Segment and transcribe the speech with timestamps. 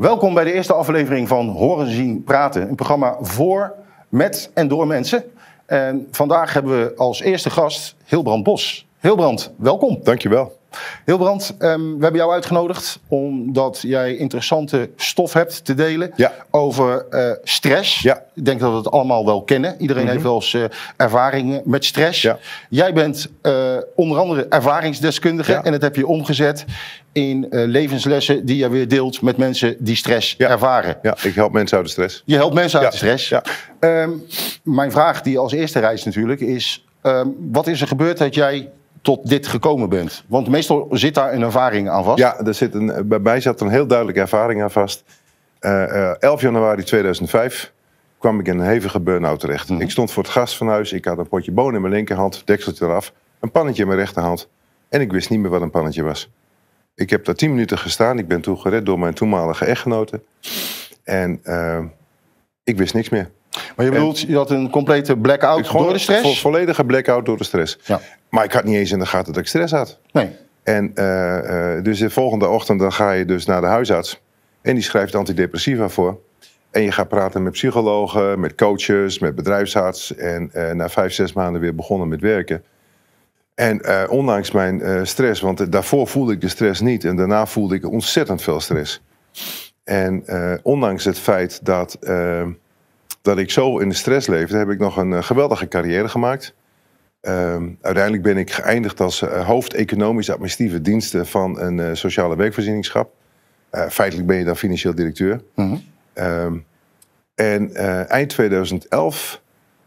[0.00, 2.68] Welkom bij de eerste aflevering van Horen Zien Praten.
[2.68, 3.74] Een programma voor,
[4.08, 5.24] met en door mensen.
[5.66, 8.86] En vandaag hebben we als eerste gast Hilbrand Bos.
[9.00, 9.98] Hilbrand, welkom.
[10.02, 10.59] Dankjewel.
[11.04, 16.32] Hilbrand, um, we hebben jou uitgenodigd omdat jij interessante stof hebt te delen Ja.
[16.50, 17.98] over eh, stress.
[18.02, 18.22] Ja.
[18.34, 19.74] Ik denk dat we het allemaal wel kennen.
[19.78, 20.64] Iedereen heeft wel eens eh,
[20.96, 22.22] ervaringen met stress.
[22.22, 22.38] Ja.
[22.68, 26.64] Jij bent eh, onder andere ervaringsdeskundige en dat heb je omgezet
[27.12, 30.98] in levenslessen die je weer deelt met mensen die stress ervaren.
[31.02, 32.22] Ja, ik help mensen uit de stress.
[32.24, 33.28] Je helpt mensen uit de stress.
[33.28, 33.42] Ja.
[33.80, 34.10] Ehm,
[34.62, 36.84] mijn vraag die als eerste reist natuurlijk is...
[37.02, 38.70] ehm, wat is er gebeurd dat jij
[39.02, 40.24] tot dit gekomen bent?
[40.28, 42.18] Want meestal zit daar een ervaring aan vast.
[42.18, 45.04] Ja, er zit een, bij mij zat een heel duidelijke ervaring aan vast.
[45.58, 47.72] Eh, eh, 11 januari 2005
[48.18, 49.70] kwam ik in een hevige burn-out terecht.
[49.70, 50.92] Ik stond voor het gas van huis.
[50.92, 53.12] Ik had een potje bonen in mijn linkerhand, dekseltje eraf.
[53.40, 54.48] Een pannetje in mijn rechterhand.
[54.88, 56.30] En ik wist niet meer wat een pannetje was.
[56.94, 58.18] Ik heb daar 10 minuten gestaan.
[58.18, 60.20] Ik ben toen gered door mijn toenmalige echtgenote.
[61.04, 61.84] En eh,
[62.64, 63.30] ik wist niks meer.
[63.76, 66.22] Maar je bedoelt, je had een complete blackout gewoon door de stress?
[66.22, 67.78] vo- volledige blackout door de stress.
[67.84, 68.00] Ja.
[68.28, 69.98] Maar ik had niet eens in de gaten dat ik stress had.
[70.12, 70.30] Nee.
[70.62, 74.20] En eh, eh, dus de volgende ochtend dan ga je dus naar de huisarts.
[74.62, 76.18] En die schrijft antidepressiva voor.
[76.70, 80.14] En je gaat praten met psychologen, met coaches, met bedrijfsarts.
[80.14, 82.64] En eh, na vijf, zes maanden weer begonnen met werken.
[83.54, 87.04] En ondanks mijn stress, want daarvoor voelde ik de stress niet.
[87.04, 89.02] En daarna voelde ik ontzettend veel stress.
[89.84, 90.24] En
[90.62, 91.98] ondanks het feit dat,
[93.22, 96.54] dat ik zo in de stress leefde, heb ik nog een eh, geweldige carrière gemaakt.
[97.20, 102.36] Ehm, uiteindelijk ben ik geëindigd als eh, hoofd economisch administratieve diensten van een eh, sociale
[102.36, 103.12] werkvoorzieningschap.
[103.90, 105.40] Feitelijk ben je dan financieel directeur.
[105.54, 105.76] Mhm.
[106.12, 106.56] Ehm,
[107.34, 107.74] en
[108.08, 109.40] eind 2011,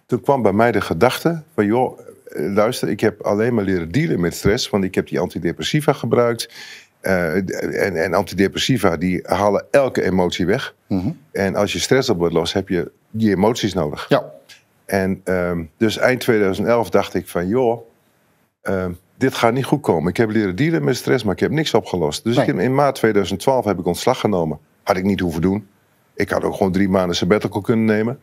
[0.06, 2.00] toen kwam bij mij de gedachte van joh,
[2.34, 6.50] luister, ik heb alleen maar leren dealen met stress, want ik heb die antidepressiva gebruikt.
[7.02, 7.45] En,
[7.95, 10.75] en antidepressiva die halen elke emotie weg.
[10.88, 11.12] Mhm.
[11.31, 14.06] En als je stress op wordt los, heb je die emoties nodig.
[14.09, 14.31] Ja.
[14.85, 17.88] En ehm, dus eind 2011 dacht ik van, joh,
[18.62, 20.09] ehm, dit gaat niet goed komen.
[20.09, 22.24] Ik heb leren dealen met stress, maar ik heb niks opgelost.
[22.24, 22.46] Dus Nee.
[22.46, 24.59] ik, in maart 2012 heb ik ontslag genomen.
[24.84, 25.68] Had ik niet hoeven doen.
[26.16, 28.19] Ik had ook gewoon drie maanden sabbatical kunnen nemen.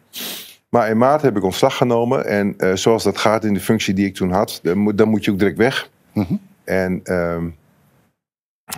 [0.68, 2.26] Maar in maart heb ik ontslag genomen.
[2.26, 5.08] En eh, zoals dat gaat in de functie die ik toen had, dan moet, dan
[5.08, 5.90] moet je ook direct weg.
[6.12, 6.34] Mhm.
[6.64, 7.48] En ehm,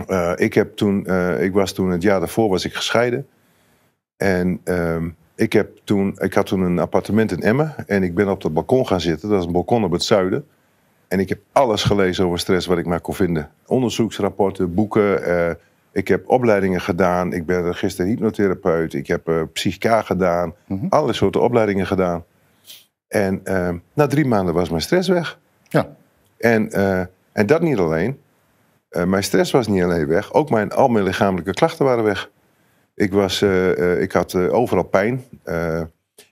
[0.06, 3.26] eh, ik, heb toen, eh, ik was toen het jaar daarvoor was ik gescheiden.
[4.16, 4.60] En
[5.34, 7.74] ik, heb toen, ik had toen een appartement in Emmen.
[7.86, 9.28] En ik ben op het balkon gaan zitten.
[9.28, 10.46] Dat is een balkon op het zuiden.
[11.08, 13.50] En ik heb alles gelezen over stress wat ik maar kon vinden.
[13.66, 15.24] Onderzoeksrapporten, boeken.
[15.24, 15.54] eh,
[15.92, 17.32] ik heb opleidingen gedaan.
[17.32, 18.94] Ik ben gisteren hypnotherapeut.
[18.94, 20.54] Ik heb eh psychica gedaan.
[20.66, 20.86] Mhm.
[20.88, 22.24] Alle soorten opleidingen gedaan.
[23.08, 25.38] En ehm, na drie maanden was mijn stress weg.
[25.68, 25.94] Ja.
[26.38, 27.00] En, eh,
[27.32, 28.20] en dat niet alleen.
[29.06, 30.32] Mijn stress was niet alleen weg.
[30.32, 32.30] Ook mijn, al mijn lichamelijke klachten waren weg.
[32.94, 35.24] Ik, was, eh, eh, ik had eh, overal pijn.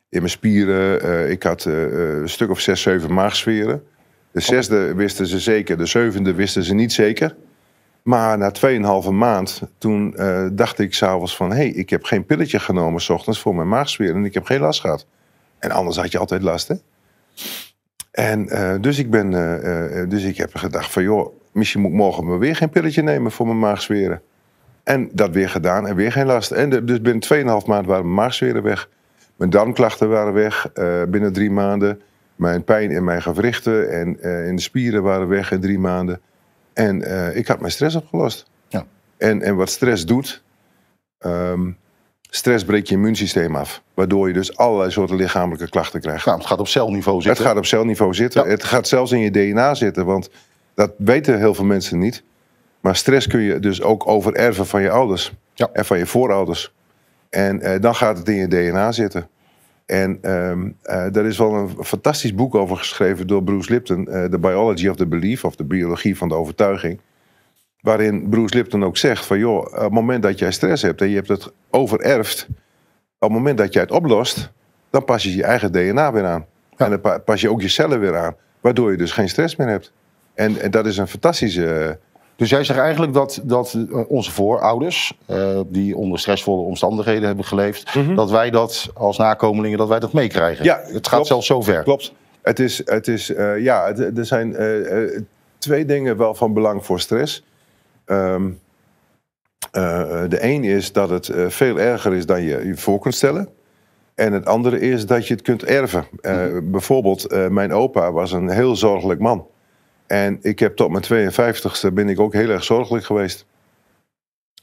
[0.08, 1.30] in mijn spieren.
[1.30, 3.82] ik had een stuk of zes, zeven maagsferen.
[4.30, 5.78] De zesde wisten ze zeker.
[5.78, 7.36] De zevende wisten ze niet zeker.
[8.02, 8.52] Maar na
[9.04, 10.14] 2,5 maand, toen
[10.52, 11.50] dacht ik s'avonds van...
[11.50, 14.14] hé, hey, ik heb geen pilletje genomen s ochtends voor mijn maagsfeer...
[14.14, 15.06] en ik heb geen last gehad.
[15.58, 16.74] En anders had je altijd last, hè?
[18.10, 18.48] En
[18.80, 19.30] dus, ik ben,
[20.08, 21.02] dus ik heb gedacht van...
[21.02, 24.22] joh, misschien moet ik morgen maar weer geen pilletje nemen voor mijn maagsferen.
[24.90, 26.50] En dat weer gedaan en weer geen last.
[26.50, 27.20] En de- dus binnen
[27.60, 28.88] 2,5 maand waren mijn maagsferen weg.
[29.36, 32.00] Mijn darmklachten waren weg eh, binnen drie maanden.
[32.36, 36.20] Mijn pijn in mijn gewrichten en eh, in de spieren waren weg in drie maanden.
[36.72, 38.50] En eh, ik had mijn stress opgelost.
[38.68, 38.86] Ja.
[39.16, 40.42] En, en wat stress doet,
[41.18, 41.70] ehm,
[42.30, 43.82] stress breekt je immuunsysteem af.
[43.94, 46.24] Waardoor je dus allerlei soorten lichamelijke klachten krijgt.
[46.26, 47.44] Nou, het gaat op celniveau Het zitten.
[47.44, 48.44] gaat op celniveau zitten.
[48.44, 48.48] Ja.
[48.50, 50.04] Het gaat zelfs in je DNA zitten.
[50.04, 50.30] Want
[50.74, 52.22] dat weten heel veel mensen niet.
[52.80, 55.32] Maar stress kun je dus ook overerven van je ouders.
[55.54, 55.68] Ja.
[55.72, 56.72] En van je voorouders.
[57.30, 59.28] En eh, dan gaat het in je DNA zitten.
[59.86, 64.08] En ehm eh, daar is wel een fantastisch boek over geschreven door Bruce Lipton.
[64.08, 67.00] eh, The Biology of the Belief, of de biologie van de overtuiging.
[67.80, 71.08] Waarin Bruce Lipton ook zegt van joh, op het moment dat jij stress hebt en
[71.08, 72.46] je hebt het overerfd.
[73.18, 74.50] Op het moment dat jij het oplost,
[74.90, 76.46] dan pas je je eigen DNA weer aan.
[76.76, 76.84] Ja.
[76.84, 78.34] En dan pa- pas je ook je cellen weer aan.
[78.60, 79.92] Waardoor je dus geen stress meer hebt.
[80.34, 81.98] En, en dat is een fantastische...
[82.40, 87.44] Dus jij zegt eigenlijk dat, dat eh, onze voorouders, eh, die onder stressvolle omstandigheden hebben
[87.44, 90.64] geleefd, dat wij dat als nakomelingen dat wij dat meekrijgen.
[90.64, 91.26] Ja, het gaat klopt.
[91.26, 91.82] zelfs zo ver.
[91.82, 92.12] Klopt.
[92.42, 94.56] Het is, het is eh, ja, het- er zijn
[95.58, 97.44] twee dingen wel van belang voor stress.
[98.04, 98.50] Ehm,
[99.70, 103.48] eh, de een is dat het veel erger is dan je je voor kunt stellen.
[104.14, 106.04] En het andere is dat je het kunt erven.
[106.20, 109.46] Eh, Bijvoorbeeld, mijn opa was een heel zorgelijk man.
[110.10, 113.44] En ik heb tot mijn 52ste ben ik ook heel erg zorgelijk geweest.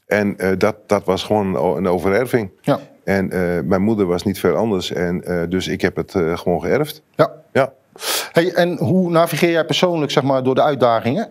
[0.06, 2.50] En eh, dat, dat was gewoon een, overerving.
[2.60, 2.78] Ja.
[3.04, 4.92] En eh, mijn moeder was niet veel anders.
[4.92, 7.02] En, eh, dus ik heb het gewoon geërfd.
[7.14, 7.32] Ja.
[7.52, 7.72] Ja.
[8.32, 11.28] Hey, en hoe navigeer jij persoonlijk zeg maar, door de uitdagingen?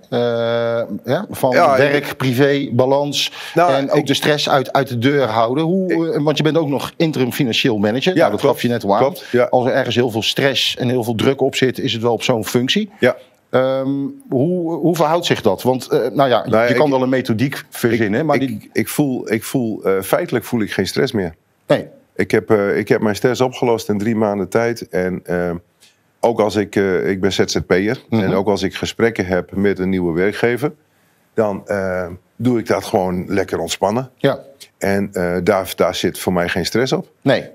[1.04, 4.88] Ja, van Ja, ik- werk, privé, balans Nou, en ook ik- de stress uit, uit
[4.88, 5.64] de deur houden.
[5.64, 8.14] Hoe, want je bent ook nog interim financieel manager.
[8.14, 8.54] Ja, nou, dat klopt.
[8.56, 9.00] gaf je net al aan.
[9.00, 9.44] Klopt, ja.
[9.44, 12.14] Als er ergens heel veel stress en heel veel druk op zit, is het wel
[12.14, 12.92] op zo'n functie.
[13.00, 13.16] Ja.
[13.50, 13.90] Ehm,
[14.30, 15.64] hoe, hoe verhoudt zich dat?
[15.64, 18.50] Want eh, nou ja, Nou, je ik- kan wel een methodiek verzinnen, maar die...
[18.50, 21.34] ik, ik voel, ik voel eh, feitelijk voel ik geen stress meer.
[21.68, 24.88] Nee, Ik heb, eh, ik heb mijn stress opgelost in drie maanden tijd.
[24.90, 25.24] En
[26.20, 28.04] ook als ik, ik ben ZZP'er.
[28.10, 28.22] Mhm.
[28.24, 30.72] En ook als ik gesprekken heb met een nieuwe werkgever.
[31.34, 31.64] Dan
[32.36, 34.10] doe ik dat gewoon lekker ontspannen.
[34.18, 34.40] ja,
[34.78, 35.10] En
[35.44, 37.12] daar, daar zit voor mij geen stress op.
[37.22, 37.50] nee.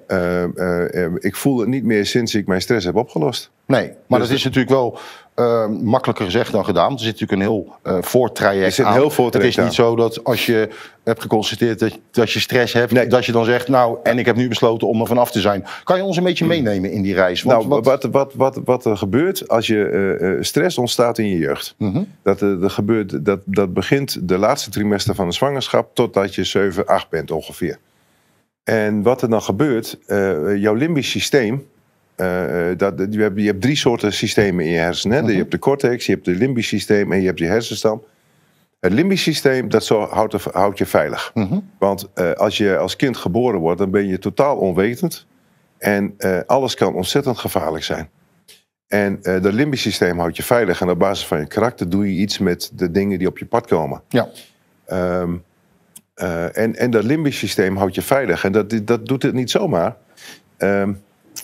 [1.18, 3.50] Ik voel het niet meer sinds ik mijn stress heb opgelost.
[3.78, 4.98] Nee, maar Dus dat is natuurlijk wel
[5.34, 6.92] eh, makkelijker gezegd dan gedaan.
[6.92, 8.92] Er zit natuurlijk een heel eh voortraject Er zit aan.
[8.92, 10.68] heel voortraject Het is niet zo dat als je
[11.04, 13.06] hebt geconstateerd dat, dat je stress hebt, Nee.
[13.06, 15.64] dat je dan zegt, nou, en ik heb nu besloten om er vanaf te zijn.
[15.84, 17.42] Kan je ons een beetje meenemen in die reis?
[17.42, 21.38] Want, nou, wat- wat, wat, wat, er gebeurt als je eh, stress ontstaat in je
[21.38, 21.74] jeugd.
[21.78, 22.02] Mhm.
[22.22, 26.86] Dat, dat, gebeurt, dat, dat begint de laatste trimester van de zwangerschap totdat je 7,
[26.86, 27.78] 8 bent ongeveer.
[28.64, 29.98] En wat er dan gebeurt,
[30.56, 31.66] jouw limbisch systeem.
[32.14, 35.16] Eh, eh, dat, je, hebt, je hebt drie soorten systemen in je hersenen.
[35.16, 35.22] Hè?
[35.22, 35.32] Mhm.
[35.32, 38.02] Je hebt de cortex, je hebt de limbisch systeem en je hebt je hersenstam.
[38.80, 41.30] Het limbisch systeem dat zo, houdt, houdt je veilig.
[41.34, 41.58] Mhm.
[41.78, 45.26] Want eh, als je als kind geboren wordt, dan ben je totaal onwetend.
[45.78, 46.16] En
[46.46, 48.08] alles kan ontzettend gevaarlijk zijn.
[48.88, 50.80] En dat limbisch systeem houdt je veilig.
[50.80, 53.46] En op basis van je karakter doe je iets met de dingen die op je
[53.46, 54.02] pad komen.
[54.08, 54.28] Ja,
[54.92, 55.36] Ehm,
[56.14, 58.44] eh, en, en dat limbisch systeem houdt je veilig.
[58.44, 59.96] En dat, dat doet het niet zomaar.
[60.56, 60.92] Ehm,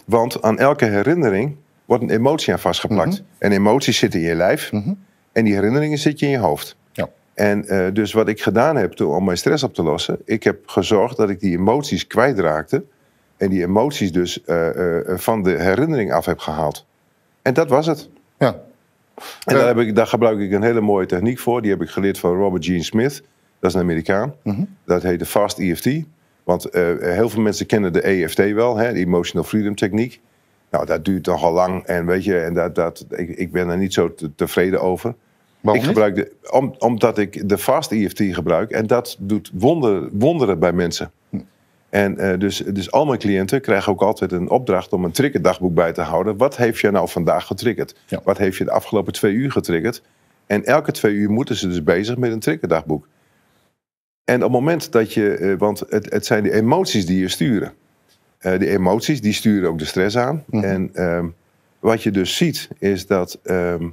[0.08, 3.22] want aan elke herinnering wordt een emotie aan vastgeplakt.
[3.38, 4.72] En emoties zitten in je lijf.
[4.72, 4.93] Mhm.
[5.32, 6.76] En die herinneringen zitten in je hoofd.
[6.93, 7.08] Ja.
[7.34, 10.19] En eh, dus wat ik gedaan heb toen, om mijn stress op te lossen...
[10.25, 12.84] ik heb gezorgd dat ik die emoties kwijtraakte.
[13.37, 16.87] En die emoties dus eh, eh, van de herinnering af heb gehaald.
[17.43, 18.08] En dat was het.
[18.38, 18.61] ja.
[19.44, 21.62] En daar, heb ik, daar gebruik ik een hele mooie techniek voor.
[21.62, 23.22] Die heb ik geleerd van Robert Gene Smith.
[23.61, 24.34] Dat is een Amerikaan.
[24.43, 24.64] Mhm.
[24.84, 25.90] Dat heet de Fast EFT.
[26.49, 30.21] Want eh, heel veel mensen kennen de EFT wel, hè, de Emotional Freedom Techniek.
[30.71, 31.85] Nou, dat duurt nogal lang.
[31.85, 35.15] En weet je, en dat, dat, ik, ik ben er niet zo te- tevreden over.
[35.61, 38.71] Waarom ik gebruik de, om, omdat ik de Fast EFT gebruik.
[38.71, 41.11] En dat doet wonder, wonderen bij mensen.
[41.31, 41.37] Hm.
[41.89, 45.75] En eh, dus, dus al mijn cliënten krijgen ook altijd een opdracht om een triggerdagboek
[45.75, 46.37] bij te houden.
[46.37, 47.95] Wat heeft je nou vandaag getriggerd?
[48.06, 48.21] Ja.
[48.25, 50.03] Wat heeft je de afgelopen twee uur getriggerd?
[50.47, 53.06] En elke twee uur moeten ze dus bezig met een triggerdagboek.
[54.28, 57.28] En op het moment dat je, eh, want het, het zijn de emoties die je
[57.28, 57.72] sturen.
[58.38, 60.44] Eh, de emoties die sturen ook de stress aan.
[60.46, 60.64] Mhm.
[60.64, 61.26] En ehm,
[61.78, 63.88] wat je dus ziet is dat ehm,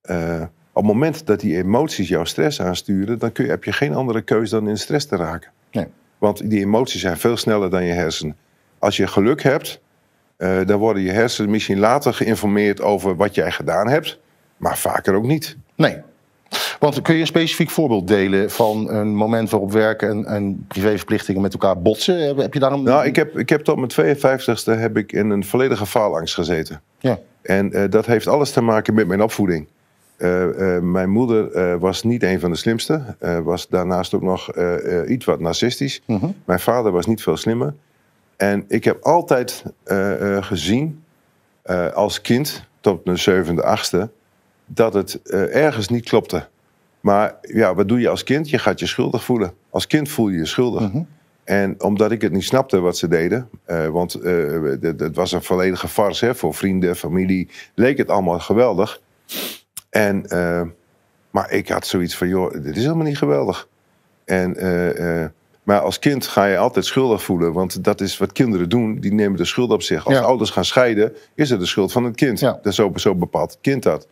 [0.00, 3.72] eh, op het moment dat die emoties jouw stress aansturen, dan kun je, heb je
[3.72, 5.50] geen andere keus dan in stress te raken.
[5.72, 5.86] Nee.
[6.18, 8.36] Want die emoties zijn veel sneller dan je hersenen.
[8.78, 9.80] Als je geluk hebt,
[10.36, 14.18] dan worden je hersenen misschien later geïnformeerd over wat jij gedaan hebt,
[14.56, 15.56] maar vaker ook niet.
[15.76, 15.96] Nee.
[16.78, 21.40] Want kun je een specifiek voorbeeld delen van een moment waarop werk en, en privéverplichtingen
[21.42, 22.26] met elkaar botsen?
[22.26, 22.82] Heb, heb je daar een...
[22.82, 26.80] Nou, ik heb, ik heb tot mijn 52ste heb ik in een volledige faalangst gezeten.
[26.98, 27.18] Ja.
[27.42, 29.66] En eh, dat heeft alles te maken met mijn opvoeding.
[30.16, 33.02] Eh, eh, mijn moeder was niet een van de slimste.
[33.42, 34.50] Was daarnaast ook nog
[35.06, 36.02] iets wat narcistisch.
[36.04, 36.26] Mhm.
[36.44, 37.74] Mijn vader was niet veel slimmer.
[38.36, 39.62] En ik heb altijd
[40.40, 41.02] gezien,
[41.94, 44.10] als kind, tot mijn zevende, achtste,
[44.66, 46.46] dat het ergens niet klopte.
[47.00, 48.50] Maar ja, wat doe je als kind?
[48.50, 49.52] Je gaat je schuldig voelen.
[49.70, 50.80] Als kind voel je je schuldig.
[50.92, 51.02] Mhm.
[51.44, 55.42] En omdat ik het niet snapte wat ze deden, eh, want het- het was een
[55.42, 59.00] volledige farce hè, voor vrienden, familie, leek het allemaal geweldig.
[59.90, 60.62] En, eh,
[61.30, 63.68] maar ik had zoiets van, joh, dit is helemaal niet geweldig.
[64.24, 64.56] En,
[65.62, 69.00] maar als kind ga je altijd schuldig voelen, want dat is wat kinderen doen.
[69.00, 70.04] Die nemen de schuld op zich.
[70.06, 70.20] Als Ja.
[70.22, 72.40] ouders gaan scheiden, is het de schuld van het kind.
[72.40, 72.52] Ja.
[72.52, 74.06] Dat is zo, zo bepaalt het kind dat.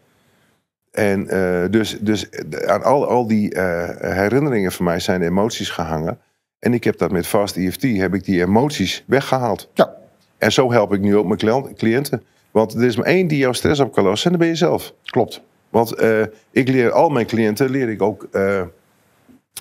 [0.96, 2.26] En eh, dus, dus
[2.66, 6.18] aan al, al die eh, herinneringen van mij zijn emoties gehangen.
[6.58, 9.68] En ik heb dat met Fast EFT, heb ik die emoties weggehaald.
[9.74, 9.94] Ja.
[10.38, 12.22] En zo help ik nu ook mijn cliënten.
[12.50, 14.56] Want er is maar één die jouw stress op kan lossen en dat ben je
[14.58, 14.92] zelf.
[15.04, 15.40] Klopt.
[15.68, 18.60] Want eh, ik leer al mijn cliënten leer ik ook eh,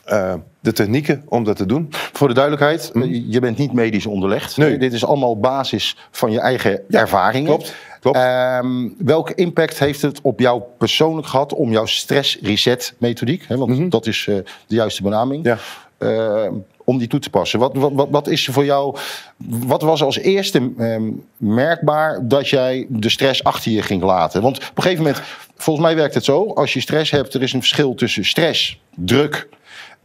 [0.06, 1.88] eh, de technieken om dat te doen.
[1.90, 4.58] Voor de duidelijkheid, eh, je bent niet medisch onderlegd.
[4.58, 4.74] Nee.
[4.74, 7.48] Eh, Dit is allemaal basis van je eigen ervaringen.
[7.48, 7.76] Klopt,
[8.12, 8.18] klopt.
[8.28, 13.58] Ehm, welke impact heeft het op jou persoonlijk gehad om jouw stress reset methodiek, hè,
[13.58, 13.90] want Mhm.
[13.90, 14.36] dat is eh,
[14.68, 15.58] de juiste benaming, Ja.
[15.98, 16.52] eh,
[16.84, 17.60] om die toe te passen?
[17.60, 18.96] Wat, wat, wat, wat is er voor jou,
[19.48, 21.04] wat was als eerste ehm,
[21.38, 24.42] merkbaar dat jij de stress achter je ging laten?
[24.42, 25.22] Want op een gegeven moment,
[25.56, 28.80] volgens mij werkt het zo, als je stress hebt, er is een verschil tussen stress,
[28.96, 29.48] druk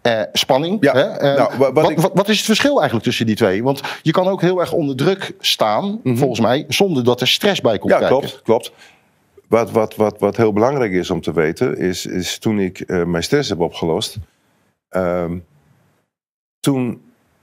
[0.03, 0.77] eh, spanning.
[0.81, 1.01] Ja, Hè?
[1.03, 3.63] Eh, nou, wa- wat wat, ik- wat, wat is het verschil eigenlijk tussen die twee?
[3.63, 7.61] Want je kan ook heel erg onder druk staan, volgens mij, zonder dat er stress
[7.61, 8.03] bij komt Mhm.
[8.03, 8.29] Ja, kijken.
[8.29, 8.43] klopt.
[8.43, 8.73] klopt.
[9.49, 13.05] Wat, wat, wat, wat heel belangrijk is om te weten, is, is toen ik eh,
[13.05, 14.17] mijn stress heb opgelost.
[14.89, 15.39] ehm,
[16.61, 17.01] toen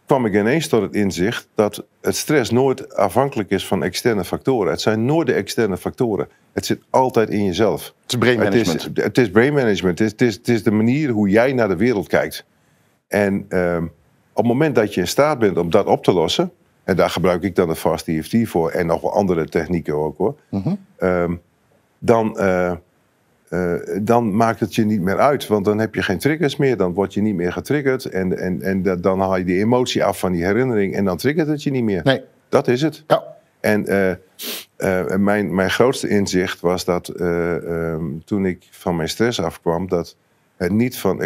[0.08, 4.72] kwam ik ineens tot het inzicht dat het stress nooit afhankelijk is van externe factoren.
[4.72, 6.28] Het zijn nooit de externe factoren.
[6.54, 7.94] Het zit altijd in jezelf.
[8.02, 8.98] Het is brain Het management.
[8.98, 10.00] is, het is brain management.
[10.00, 12.46] Het is, het, is, het is de manier hoe jij naar de wereld kijkt.
[13.08, 13.84] En ehm,
[14.34, 16.52] op het moment dat je in staat bent om dat op te lossen,
[16.84, 20.18] en daar gebruik ik dan de Fast EFT voor en nog wel andere technieken ook
[20.18, 20.74] hoor, Mhm.
[20.98, 21.36] ehm,
[22.00, 22.72] dan, eh,
[23.50, 25.48] eh, dan maakt het je niet meer uit.
[25.48, 28.62] Want dan heb je geen triggers meer, dan word je niet meer getriggerd en, en,
[28.62, 31.64] en da- dan haal je die emotie af van die herinnering en dan triggert het
[31.64, 32.02] je niet meer.
[32.04, 32.22] Nee.
[32.50, 33.04] Dat is het.
[33.08, 33.24] Ja.
[33.60, 34.12] En eh,
[34.76, 39.88] eh, mijn, mijn grootste inzicht was dat eh, ehm, toen ik van mijn stress afkwam,
[39.88, 40.16] dat
[40.58, 41.22] het niet van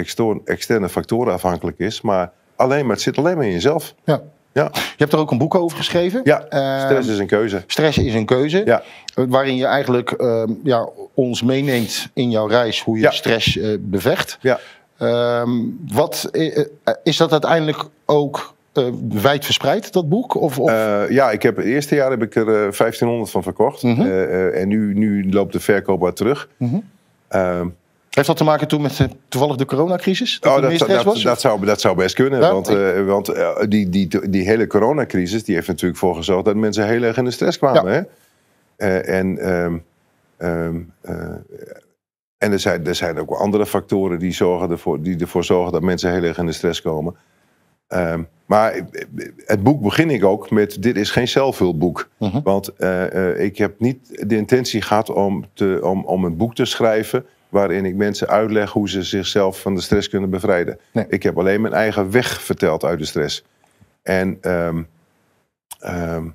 [0.45, 3.95] externe factoren afhankelijk is, maar alleen maar, het zit alleen maar in jezelf.
[4.03, 4.21] Ja.
[4.53, 6.21] Ja, Je hebt er ook een boek over geschreven.
[6.23, 7.63] ja Eh, stress is een keuze.
[7.67, 8.61] Stress is een keuze.
[8.65, 8.83] Ja.
[9.15, 13.11] Eh, Waarin je eigenlijk ehm, ja, ons meeneemt in jouw reis hoe je Ja.
[13.11, 14.37] stress eh, bevecht.
[14.41, 14.59] Ja.
[14.97, 15.49] Ehm,
[15.93, 16.65] wat, eh,
[17.03, 20.35] is dat uiteindelijk ook eh, wijd verspreid, dat boek?
[20.35, 20.71] Of, of?
[21.09, 23.83] Ja, ik heb, het eerste jaar heb ik er eh, 1500 van verkocht.
[23.83, 24.01] Mhm.
[24.53, 26.49] En nu, nu loopt de verkoop wat terug.
[27.27, 27.67] Ehm,
[28.11, 30.39] Heeft dat te maken toen met eh, toevallig de coronacrisis?
[30.39, 31.23] Dat Oh, dat, was?
[31.23, 32.39] dat zou, dat zou best kunnen.
[32.39, 36.45] Ja, want eh, want eh, die, die, die hele coronacrisis die heeft natuurlijk voor gezorgd
[36.45, 37.93] dat mensen heel erg in de stress kwamen.
[37.93, 38.99] Hè?
[38.99, 39.77] En ehm,
[40.37, 41.15] ehm, eh,
[42.37, 45.71] en er, zijn, er zijn ook wel andere factoren die, zorgen ervoor, die ervoor zorgen
[45.71, 47.15] dat mensen heel erg in de stress komen.
[47.87, 48.79] Ehm, maar
[49.45, 52.09] het boek begin ik ook met: dit is geen zelfhulpboek.
[52.17, 52.41] Mhm.
[52.43, 52.71] Want
[53.37, 57.85] ik heb niet de intentie gehad om, te, om, om een boek te schrijven waarin
[57.85, 60.79] ik mensen uitleg hoe ze zichzelf van de stress kunnen bevrijden.
[60.91, 61.05] Nee.
[61.09, 63.43] Ik heb alleen mijn eigen weg verteld uit de stress.
[64.03, 64.83] En ehm,
[65.79, 66.25] ehm,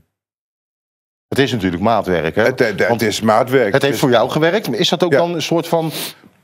[1.28, 2.34] Het is natuurlijk maatwerk.
[2.34, 2.42] Hè?
[2.42, 3.72] het, het, Want het is maatwerk.
[3.72, 4.72] het heeft voor jou gewerkt.
[4.72, 5.18] Is dat ook Ja.
[5.18, 5.90] dan een soort van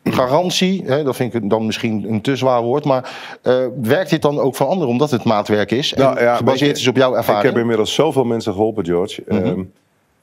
[0.05, 0.83] garantie?
[0.87, 1.03] Hè?
[1.03, 2.85] Dat vind ik dan misschien een te zwaar woord.
[2.85, 3.11] Maar
[3.43, 5.95] eh, werkt dit dan ook voor anderen omdat het maatwerk is?
[5.95, 7.45] En Nou, ja, gebaseerd is op jouw Ik ervaring?
[7.45, 9.25] heb inmiddels zoveel mensen geholpen, George.
[9.29, 9.63] Ehm,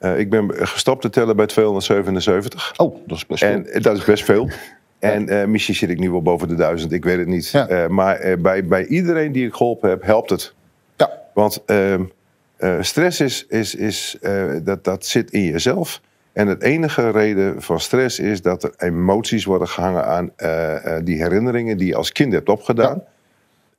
[0.00, 2.72] eh, ik ben gestopt te tellen bij 277.
[2.76, 3.64] Oh, dat is best veel.
[3.64, 4.48] En dat is best veel.
[4.98, 7.48] En eh, misschien zit ik nu wel boven de duizend, ik weet het niet.
[7.50, 7.68] Ja.
[7.68, 10.54] Eh, maar eh, bij, bij iedereen die ik geholpen heb, helpt het.
[10.96, 11.10] Ja.
[11.34, 12.02] Want ehm,
[12.56, 16.00] eh, stress is, is, is, eh, dat, dat zit in jezelf.
[16.32, 21.04] En het enige reden van stress is dat er emoties worden gehangen aan eh, eh,
[21.04, 23.02] die herinneringen die je als kind hebt opgedaan.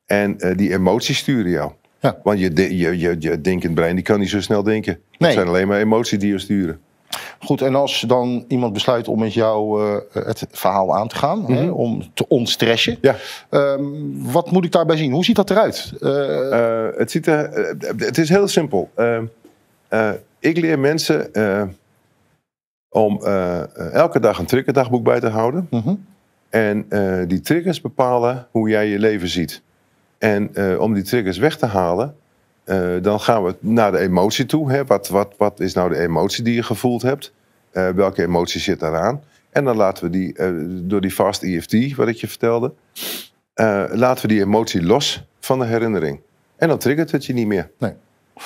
[0.05, 1.71] En eh, die emoties sturen jou.
[2.01, 2.17] Ja.
[2.24, 4.93] Want je, je, je, je denkend brein die kan niet zo snel denken.
[4.93, 5.29] Nee.
[5.29, 6.79] Het zijn alleen maar emoties die je sturen.
[7.39, 9.81] Goed, en als dan iemand besluit om met jou
[10.13, 13.15] eh, het verhaal aan te gaan, hè, om te ontstressen, Ja.
[13.50, 13.84] ehm,
[14.31, 15.12] wat moet ik daarbij zien?
[15.12, 15.93] Hoe ziet dat eruit?
[16.01, 18.89] Eh, Eh, het, ziet er, het is heel simpel.
[18.96, 19.17] Eh,
[19.88, 21.31] eh, ik leer mensen
[22.89, 23.24] om
[23.91, 25.67] elke dag een triggerdagboek bij te houden.
[25.70, 25.93] mhm.
[26.50, 26.86] En
[27.27, 29.62] die triggers bepalen hoe jij je leven ziet.
[30.21, 32.15] En eh, om die triggers weg te halen,
[32.63, 34.71] eh, dan gaan we naar de emotie toe.
[34.71, 34.85] Hè?
[34.85, 37.33] Wat, wat, wat is nou de emotie die je gevoeld hebt?
[37.71, 39.23] Eh, welke emotie zit daaraan?
[39.49, 40.33] En dan laten we die,
[40.87, 42.73] door die fast EFT, wat ik je vertelde,
[43.91, 46.19] laten we die emotie los van de herinnering.
[46.57, 47.69] En dan triggert het je niet meer.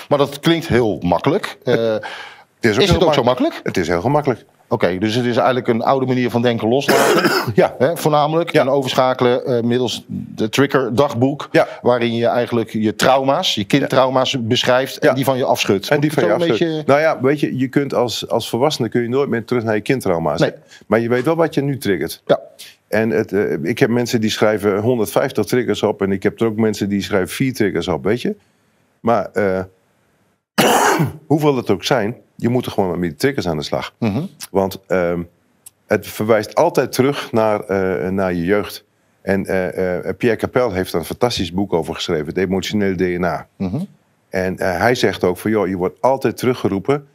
[0.10, 1.58] Maar dat klinkt heel makkelijk.
[1.64, 2.04] Het
[2.60, 3.60] is heel het ook zo mak- makkelijk?
[3.64, 4.46] Het is heel gemakkelijk.
[4.76, 7.32] Oké, dus het is eigenlijk een oude manier van denken loslaten.
[7.56, 7.76] Ja.
[7.78, 8.52] Hè, voornamelijk.
[8.52, 8.62] Ja.
[8.62, 11.48] En overschakelen eh, middels de trigger dagboek.
[11.52, 11.68] Ja.
[11.82, 14.98] Waarin je eigenlijk je trauma's, je kindtrauma's beschrijft.
[14.98, 15.90] En die van je afschudt.
[15.90, 16.60] En die van je afschudt.
[16.60, 19.64] beetje- Nou ja, weet je, je kunt als, als volwassene kun je nooit meer terug
[19.64, 20.40] naar je kindtrauma's.
[20.40, 20.52] Nee.
[20.88, 22.22] Maar je weet wel wat je nu triggert.
[22.26, 22.40] Ja.
[22.88, 26.02] En het, eh, ik heb mensen die schrijven 150 triggers op.
[26.02, 28.36] En ik heb er ook mensen die schrijven vier triggers op, weet je.
[29.00, 29.60] Maar eh,
[31.28, 33.94] hoeveel het ook zijn, je moet er gewoon met die triggers aan de slag.
[34.00, 34.24] Mhm.
[34.52, 35.22] Want ehm,
[35.86, 38.86] het verwijst altijd terug naar, eh, naar je jeugd.
[39.22, 43.48] En eh, eh, Pierre Capel heeft een fantastisch boek over geschreven, het emotionele DNA.
[43.56, 43.84] Mhm.
[44.30, 47.08] En hij zegt ook van, joh, je wordt altijd teruggeroepen,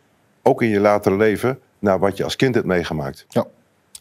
[0.42, 3.26] ook in je latere leven, naar wat je als kind hebt meegemaakt.
[3.28, 3.46] Ja.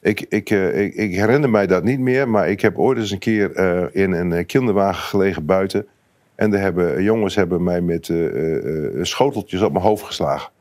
[0.01, 3.19] Ik, ik, ik, ik herinner mij dat niet meer, maar ik heb ooit eens een
[3.19, 3.51] keer
[3.95, 5.87] in een kinderwagen gelegen buiten.
[6.35, 8.11] En er hebben, jongens hebben mij met
[9.01, 10.51] schoteltjes op mijn hoofd geslagen.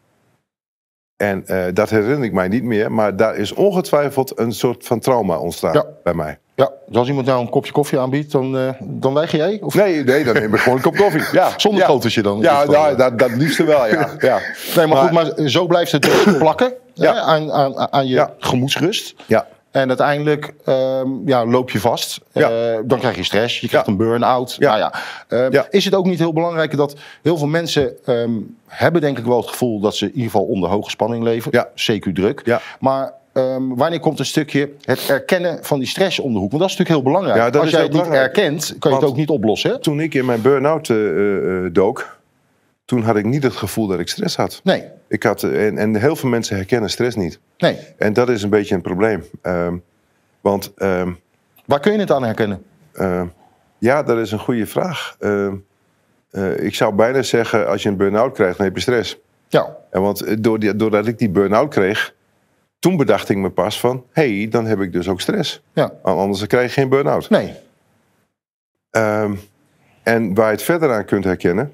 [1.18, 4.98] En eh, dat herinner ik mij niet meer, maar daar is ongetwijfeld een soort van
[5.00, 5.84] trauma ontstaan Ja.
[6.02, 6.38] bij mij.
[6.54, 9.58] Ja, dus als iemand nou een kopje koffie aanbiedt, dan, eh, dan weiger jij?
[9.62, 11.22] Of Nee, nee, dan neem ik gewoon een kop koffie.
[11.38, 11.87] Ja, zonder ja.
[11.87, 12.40] schoteltje dan?
[12.40, 12.98] Ja, nou, eh.
[12.98, 14.08] dat, dat liefste wel, ja.
[14.18, 14.38] ja.
[14.76, 17.12] Nee, maar, Maar- goed, maar zo blijft het dus plakken Ja.
[17.14, 18.32] hè, aan, aan, aan je Ja.
[18.38, 19.14] gemoedsrust.
[19.26, 19.46] Ja.
[19.78, 22.20] En uiteindelijk ehm, ja, loop je vast.
[22.32, 22.50] Ja.
[22.50, 23.92] Eh, dan krijg je stress, je krijgt Ja.
[23.92, 24.56] een burn-out.
[24.58, 24.68] Ja.
[24.68, 24.92] Nou ja.
[25.28, 25.66] Ehm, Ja.
[25.70, 28.30] Is het ook niet heel belangrijk dat heel veel mensen ehm,
[28.66, 31.50] hebben denk ik wel het gevoel dat ze in ieder geval onder hoge spanning leven.
[31.54, 31.68] Ja.
[31.75, 32.42] CQ druk.
[32.44, 32.61] Ja.
[32.80, 33.12] Maar
[33.75, 36.50] wanneer komt een stukje het erkennen van die stress om de hoek?
[36.50, 37.54] Want dat is natuurlijk heel belangrijk.
[37.54, 39.70] Ja, Als jij het niet erkent, kan je het ook niet oplossen.
[39.70, 39.80] Hè?
[39.80, 42.17] Toen ik in mijn burn-out eh, eh, dook,
[42.88, 44.61] toen had ik niet het gevoel dat ik stress had.
[44.64, 47.38] Nee, Ik had en, en heel veel mensen herkennen stress niet.
[47.59, 47.78] nee.
[47.99, 49.25] En dat is een beetje een probleem.
[49.42, 49.76] Ehm,
[50.40, 51.12] want ehm,
[51.64, 52.62] Waar kun je het aan herkennen?
[52.92, 53.26] ehm,
[53.78, 55.16] ja, dat is een goede vraag.
[55.18, 55.52] Eh,
[56.64, 59.18] ik zou bijna zeggen, als je een burn-out krijgt, dan heb je stress.
[59.49, 62.14] Ja, En want eh, door die, doordat ik die burn-out kreeg,
[62.78, 64.04] toen bedacht ik me pas van...
[64.12, 65.62] hé, hey, dan heb ik dus ook stress.
[65.73, 65.92] ja.
[66.02, 67.28] Anders krijg je geen burn-out.
[67.30, 67.54] Nee.
[70.02, 71.73] En waar je het verder aan kunt herkennen,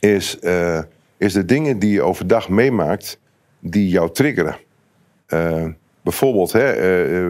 [0.00, 0.80] is, eh,
[1.16, 3.18] is de dingen die je overdag meemaakt,
[3.60, 4.56] die jou triggeren.
[5.26, 5.66] Eh,
[6.02, 6.72] bijvoorbeeld, hè,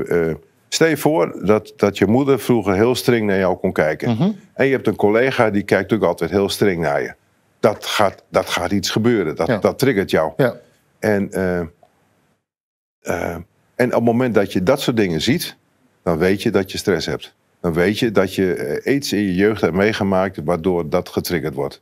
[0.03, 0.35] eh,
[0.69, 4.11] stel je voor dat, dat je moeder vroeger heel streng naar jou kon kijken.
[4.11, 4.31] Mhm.
[4.55, 7.15] En je hebt een collega die kijkt ook altijd heel streng naar je.
[7.61, 9.59] Dat gaat, dat gaat iets gebeuren, dat, Ja.
[9.59, 10.33] dat triggert jou.
[10.37, 10.57] Ja.
[10.99, 11.31] En,
[13.75, 15.57] en op het moment dat je dat soort dingen ziet,
[16.03, 17.35] dan weet je dat je stress hebt.
[17.61, 21.81] Dan weet je dat je iets in je jeugd hebt meegemaakt waardoor dat getriggerd wordt.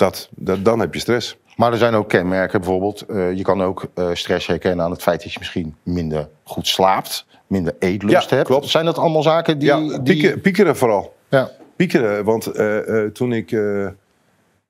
[0.00, 1.36] Dat, dat, dan heb je stress.
[1.56, 3.00] Maar er zijn ook kenmerken, bijvoorbeeld.
[3.00, 6.66] eh, je kan ook eh, stress herkennen aan het feit dat je misschien minder goed
[6.66, 8.48] slaapt, minder eetlust Ja, hebt.
[8.48, 8.66] klopt.
[8.66, 9.68] Zijn dat allemaal zaken die.
[9.68, 10.02] ja, die...
[10.02, 11.14] piekeren, piekeren vooral.
[11.28, 11.50] Ja.
[11.76, 13.56] Piekeren, want eh, toen ik,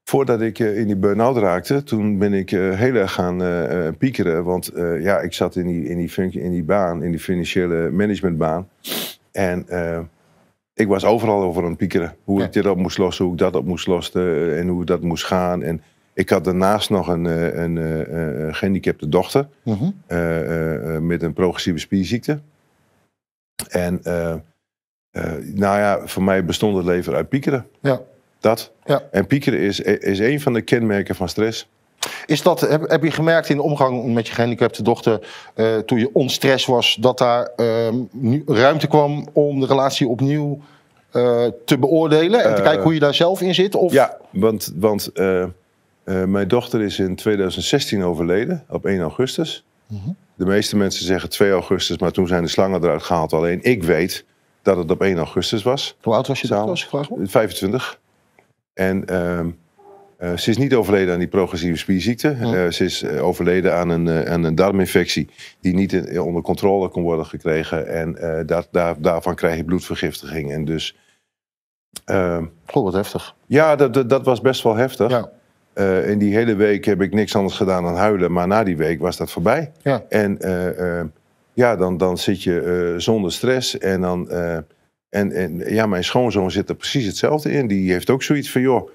[0.05, 3.43] voordat ik in die burn-out raakte, toen ben ik heel erg gaan
[3.99, 4.45] piekeren.
[4.45, 4.71] Want
[5.01, 8.69] ja, ik zat in die, in, die functie, in die baan, in die financiële managementbaan.
[9.33, 9.67] En
[10.81, 12.17] ik was overal over aan het piekeren.
[12.25, 12.45] Hoe Ja.
[12.45, 15.03] ik dit op moest lossen, hoe ik dat op moest lossen eh, en hoe dat
[15.03, 15.63] moest gaan.
[15.63, 15.83] En
[16.13, 21.07] ik had daarnaast nog een, eh, een, eh, eh, gehandicapte dochter Mhm.
[21.07, 22.41] met een progressieve spierziekte.
[23.69, 24.01] En
[25.55, 27.67] nou ja, voor mij bestond het leven uit piekeren.
[27.81, 28.01] Ja.
[28.39, 28.73] Dat.
[28.85, 29.03] Ja.
[29.11, 31.69] En piekeren is, is een van de kenmerken van stress.
[32.31, 35.21] Is dat, heb, heb je gemerkt in de omgang met je gehandicapte dochter,
[35.55, 40.61] eh, toen je onstress was, dat daar ehm, nu ruimte kwam om de relatie opnieuw
[41.11, 43.75] eh, te beoordelen en te Eh, kijken hoe je daar zelf in zit?
[43.75, 43.93] Of...
[43.93, 45.11] Ja, want, want
[46.05, 49.65] mijn dochter is in 2016 overleden, op 1 augustus.
[49.87, 50.11] Mhm.
[50.35, 53.33] De meeste mensen zeggen 2 augustus, maar toen zijn de slangen eruit gehaald.
[53.33, 54.25] Alleen ik weet
[54.63, 55.97] dat het op 1 augustus was.
[56.03, 56.47] Hoe oud was je
[56.93, 57.09] mag?
[57.23, 57.99] 25.
[58.75, 59.05] En
[60.21, 62.29] ehm, eh, ze is niet overleden aan die progressieve spierziekte.
[62.29, 62.45] Hm.
[62.45, 65.29] Eh, ze is eh, overleden aan een, aan een darminfectie
[65.61, 67.89] die niet in- onder controle kon worden gekregen.
[67.89, 70.53] En daar, daar, daarvan krijg je bloedvergiftiging.
[70.53, 70.97] En dus,
[72.05, 73.35] ehm, Goh, wat heftig.
[73.47, 75.11] ja, dat, dat, dat was best wel heftig.
[75.11, 75.31] Ja.
[76.07, 78.33] In die hele week heb ik niks anders gedaan dan huilen.
[78.33, 79.73] Maar na die week was dat voorbij.
[79.83, 80.03] Ja.
[80.09, 81.07] En eh, eh,
[81.53, 83.79] ja, dan, dan zit je zonder stress.
[83.79, 84.31] En, dan,
[85.09, 87.67] en, en ja, mijn schoonzoon zit er precies hetzelfde in.
[87.67, 88.89] Die heeft ook zoiets van, joh,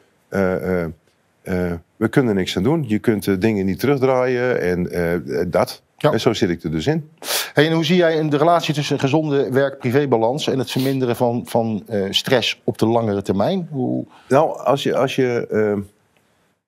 [1.45, 2.85] eh, eh, eh, we kunnen niks aan doen.
[2.87, 5.83] Je kunt dingen niet terugdraaien en eh, dat.
[5.97, 6.11] Ja.
[6.11, 7.09] En zo zit ik er dus in.
[7.53, 11.83] Hey, en hoe zie jij de relatie tussen gezonde werk-privébalans en het verminderen van, van
[11.87, 13.67] eh, stress op de langere termijn?
[13.71, 14.05] Hoe...
[14.27, 15.81] Nou, als je, als je eh,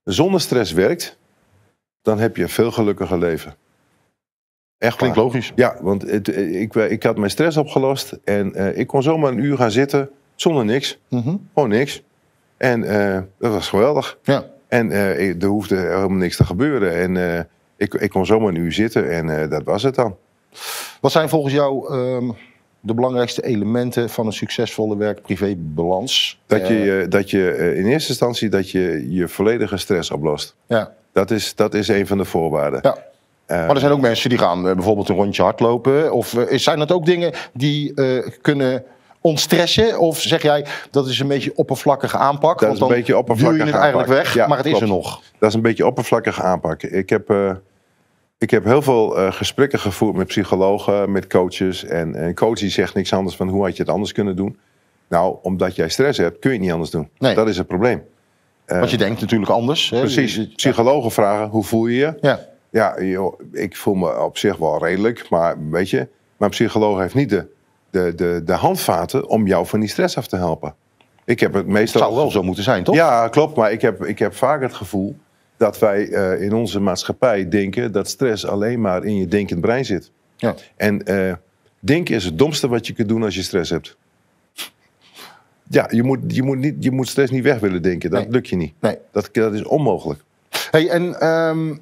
[0.03, 1.17] zonder stress werkt,
[2.01, 3.55] dan heb je een veel gelukkiger leven.
[4.77, 5.25] Echt Klinkt waar.
[5.25, 5.51] logisch.
[5.55, 9.31] Ja, want het, eh, ik, ik had mijn stress opgelost en eh, ik kon zomaar
[9.31, 10.99] een uur gaan zitten zonder niks.
[11.09, 11.35] Mhm.
[11.53, 12.03] Gewoon niks.
[12.57, 14.17] En eh, dat was geweldig.
[14.23, 14.45] Ja.
[14.67, 16.93] En ik- er hoefde helemaal niks te gebeuren.
[16.95, 17.43] En eh,
[17.77, 20.15] ik, ik kon zomaar een uur zitten en eh, dat was het dan.
[21.01, 22.29] Wat zijn volgens jou ehm,
[22.79, 26.39] de belangrijkste elementen van een succesvolle werk-privé-balans?
[26.45, 30.55] Dat je, dat je in eerste instantie dat je je volledige stress oplost.
[30.67, 30.95] ja.
[31.11, 32.79] Dat is, dat is een van de voorwaarden.
[32.83, 32.97] Ja.
[33.47, 36.11] Maar er zijn ook mensen die gaan bijvoorbeeld een rondje hardlopen.
[36.11, 37.93] Of zijn dat ook dingen die
[38.41, 38.83] kunnen
[39.21, 39.99] ontstressen?
[39.99, 42.59] Of zeg jij dat is een beetje oppervlakkige aanpak?
[42.59, 44.23] Dat want is een beetje oppervlakkige je het eigenlijk aanpak.
[44.23, 45.21] weg, Ja, maar het is er nog.
[45.39, 46.93] Dat is een beetje oppervlakkig aanpakken.
[46.97, 47.51] Ik heb, eh,
[48.37, 51.85] ik heb heel veel eh, gesprekken gevoerd met psychologen, met coaches.
[51.85, 54.57] En een coach die zegt niks anders van hoe had je het anders kunnen doen.
[55.07, 57.09] Nou, omdat jij stress hebt, kun je het niet anders doen.
[57.17, 57.35] Nee.
[57.35, 58.03] Dat is het probleem.
[58.65, 59.89] Eh, Want je denkt natuurlijk anders.
[59.89, 59.99] Hè?
[59.99, 60.47] precies.
[60.55, 62.17] Psychologen vragen, hoe voel je je?
[62.21, 62.39] Ja.
[62.69, 65.29] Ja, joh, ik voel me op zich wel redelijk.
[65.29, 67.47] Maar weet je, mijn psycholoog heeft niet de,
[67.89, 70.75] de, de, de handvaten om jou van die stress af te helpen.
[71.25, 72.01] Ik heb het Het meestal...
[72.01, 72.95] zou wel zo moeten zijn, toch?
[72.95, 73.55] Ja, klopt.
[73.55, 75.15] Maar ik heb, ik heb vaak het gevoel
[75.57, 79.85] dat wij eh, in onze maatschappij denken dat stress alleen maar in je denkend brein
[79.85, 80.11] zit.
[80.35, 80.55] Ja.
[80.75, 81.33] En eh,
[81.79, 83.97] denken is het domste wat je kunt doen als je stress hebt.
[85.69, 88.09] Ja, je moet, je moet, niet, je moet stress niet weg willen denken.
[88.09, 88.31] Dat Nee.
[88.31, 88.73] lukt je niet.
[88.79, 88.97] Nee.
[89.11, 90.21] Dat, dat is onmogelijk.
[90.71, 91.75] Hey, en ehm,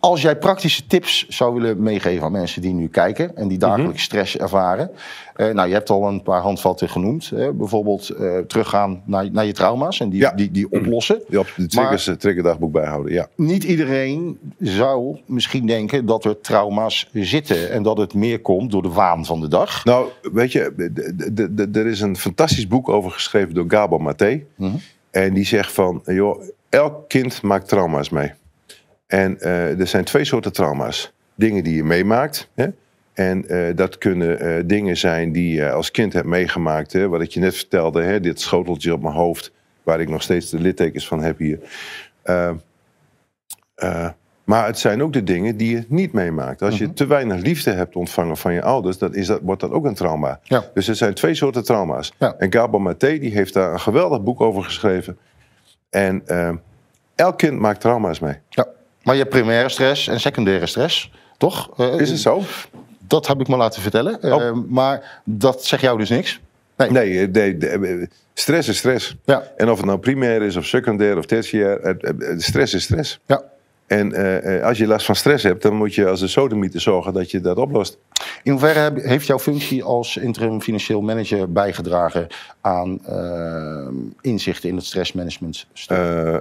[0.00, 3.92] Als jij praktische tips zou willen meegeven aan mensen die nu kijken en die dagelijks
[3.92, 4.02] Mhm.
[4.02, 4.90] stress ervaren.
[5.34, 7.30] eh, nou, je hebt al een paar handvatten genoemd.
[7.30, 7.52] Hè?
[7.52, 10.32] Bijvoorbeeld eh, teruggaan naar, naar je trauma's en die, Ja.
[10.32, 11.22] die, die oplossen.
[11.28, 13.28] Die op de triggers, eh, triggerdagboek bijhouden, ja.
[13.36, 18.82] Niet iedereen zou misschien denken dat er trauma's zitten en dat het meer komt door
[18.82, 19.84] de waan van de dag.
[19.84, 24.42] Nou, weet je, er is een fantastisch boek over geschreven door Gabor Maté.
[24.56, 24.76] Mhm.
[25.10, 28.32] En die zegt van, joh, elk kind maakt trauma's mee.
[29.08, 31.12] En eh, er zijn twee soorten trauma's.
[31.34, 32.48] Dingen die je meemaakt.
[32.54, 32.66] Hè?
[33.12, 36.92] En eh, dat kunnen eh, dingen zijn die je als kind hebt meegemaakt.
[36.92, 37.08] Hè?
[37.08, 38.20] Wat ik je net vertelde, hè?
[38.20, 39.52] dit schoteltje op mijn hoofd.
[39.82, 41.58] Waar ik nog steeds de littekens van heb hier.
[42.22, 42.50] Eh,
[43.74, 44.08] eh,
[44.44, 46.62] maar het zijn ook de dingen die je niet meemaakt.
[46.62, 49.70] Als je te weinig liefde hebt ontvangen van je ouders, dan is dat, wordt dat
[49.70, 50.40] ook een trauma.
[50.42, 50.64] Ja.
[50.74, 52.12] Dus er zijn twee soorten trauma's.
[52.18, 52.34] Ja.
[52.38, 55.18] En Gabor Maté die heeft daar een geweldig boek over geschreven.
[55.90, 56.50] En eh,
[57.14, 58.34] elk kind maakt trauma's mee.
[58.48, 58.66] Ja.
[59.02, 61.70] Maar je hebt primaire stress en secundaire stress, toch?
[61.78, 62.42] Eh, Is het zo?
[62.98, 64.18] Dat heb ik me laten vertellen.
[64.22, 64.42] Oh.
[64.42, 66.40] Eh, maar dat zegt jou dus niks.
[66.76, 66.90] Nee.
[66.90, 69.16] Nee, eh, nee, stress is stress.
[69.24, 69.42] Ja.
[69.56, 71.96] En of het nou primair is of secundair of tertiair,
[72.36, 73.18] stress is stress.
[73.26, 73.42] Ja.
[73.88, 76.80] En eh, eh, als je last van stress hebt, dan moet je als de sodemieter
[76.80, 77.98] zorgen dat je dat oplost.
[78.42, 82.26] In hoeverre heeft jouw functie als interim financieel manager bijgedragen
[82.60, 83.88] aan eh,
[84.20, 85.66] inzichten in het stressmanagement?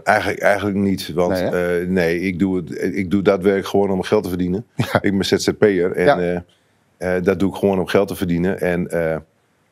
[0.03, 1.13] Eigenlijk, eigenlijk niet.
[1.13, 4.65] Want Nee, nee, ik, doe het, ik doe dat werk gewoon om geld te verdienen.
[5.01, 6.43] Ik ben ZZP'er en
[6.97, 7.19] Ja.
[7.19, 8.59] dat doe ik gewoon om geld te verdienen.
[8.59, 8.91] En,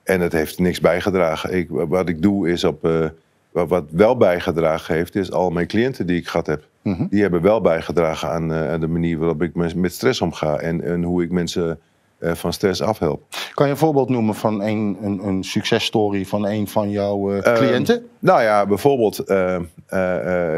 [0.03, 1.53] en het heeft niks bijgedragen.
[1.53, 3.11] Ik, wat ik doe is op.
[3.51, 6.63] wat wel bijgedragen heeft, is al mijn cliënten die ik gehad heb.
[6.86, 7.06] Mhm.
[7.10, 10.58] Die hebben wel bijgedragen aan, eh, aan de manier waarop ik met stress omga.
[10.58, 11.80] En, en hoe ik mensen
[12.17, 13.24] eh, van stress afhelp.
[13.54, 17.45] Kan je een voorbeeld noemen van een, een, een successtory van een van jouw eh,
[17.45, 18.06] Ehm, cliënten?
[18.19, 19.19] Nou ja, bijvoorbeeld,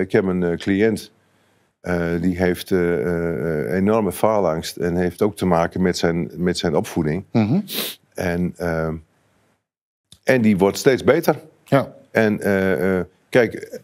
[0.02, 1.12] ik heb een cliënt
[2.22, 2.72] die heeft
[3.72, 7.24] enorme faalangst en heeft ook te maken met zijn, met zijn opvoeding.
[7.32, 7.60] Mhm.
[8.14, 8.90] En, eh,
[10.24, 11.36] en die wordt steeds beter.
[11.64, 11.94] Ja.
[12.12, 12.40] En
[13.30, 13.82] kijk,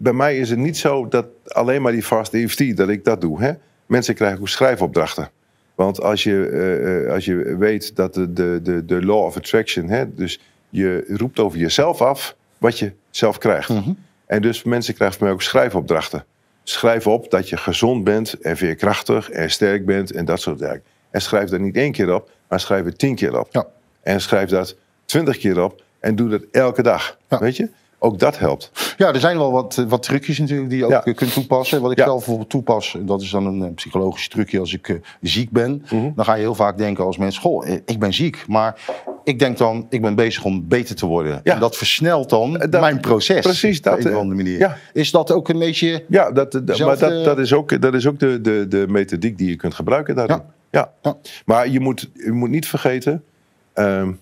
[0.00, 3.20] bij mij is het niet zo dat alleen maar die fast EFT, dat ik dat
[3.20, 3.42] doe.
[3.42, 3.52] Hè?
[3.86, 5.30] Mensen krijgen ook schrijfopdrachten.
[5.74, 9.36] Want als je, eh, eh, als je weet dat de, de, de, de law of
[9.36, 13.68] attraction, hè, dus je roept over jezelf af wat je zelf krijgt.
[13.68, 13.92] Mhm.
[14.26, 16.24] En dus mensen krijgen van mij ook schrijfopdrachten.
[16.62, 20.82] Schrijf op dat je gezond bent en veerkrachtig en sterk bent en dat soort dingen.
[21.10, 23.48] En schrijf dat niet één keer op, maar schrijf het tien keer op.
[23.50, 23.66] Ja.
[24.02, 27.18] En schrijf dat twintig keer op en doe dat elke dag.
[27.28, 27.38] Ja.
[27.38, 27.68] Weet je?
[28.02, 28.94] Ook dat helpt.
[28.96, 31.04] ja, er zijn wel wat, wat trucjes natuurlijk die je ook Ja.
[31.04, 31.80] eh, kunt toepassen.
[31.80, 32.04] Wat ik Ja.
[32.04, 35.84] zelf bijvoorbeeld toepas, dat is dan een eh, psychologisch trucje als ik eh, ziek ben.
[35.90, 36.10] Mhm.
[36.14, 38.44] Dan ga je heel vaak denken als mens, goh, ik ben ziek.
[38.48, 38.80] Maar
[39.24, 41.40] ik denk dan, ik ben bezig om beter te worden.
[41.44, 41.54] Ja.
[41.54, 43.40] En dat versnelt dan dat- mijn proces.
[43.40, 44.58] precies dat, Op een andere manier.
[44.58, 44.76] ja.
[44.92, 46.04] Is dat ook een beetje...
[46.08, 49.38] Ja, dat, dat- maar dat, dat is ook, dat is ook de, de, de methodiek
[49.38, 50.36] die je kunt gebruiken daarin.
[50.36, 50.44] Ja.
[50.70, 50.92] Ja.
[51.02, 51.16] Ja.
[51.44, 53.24] Maar je moet, je moet niet vergeten,
[53.72, 54.12] ehm,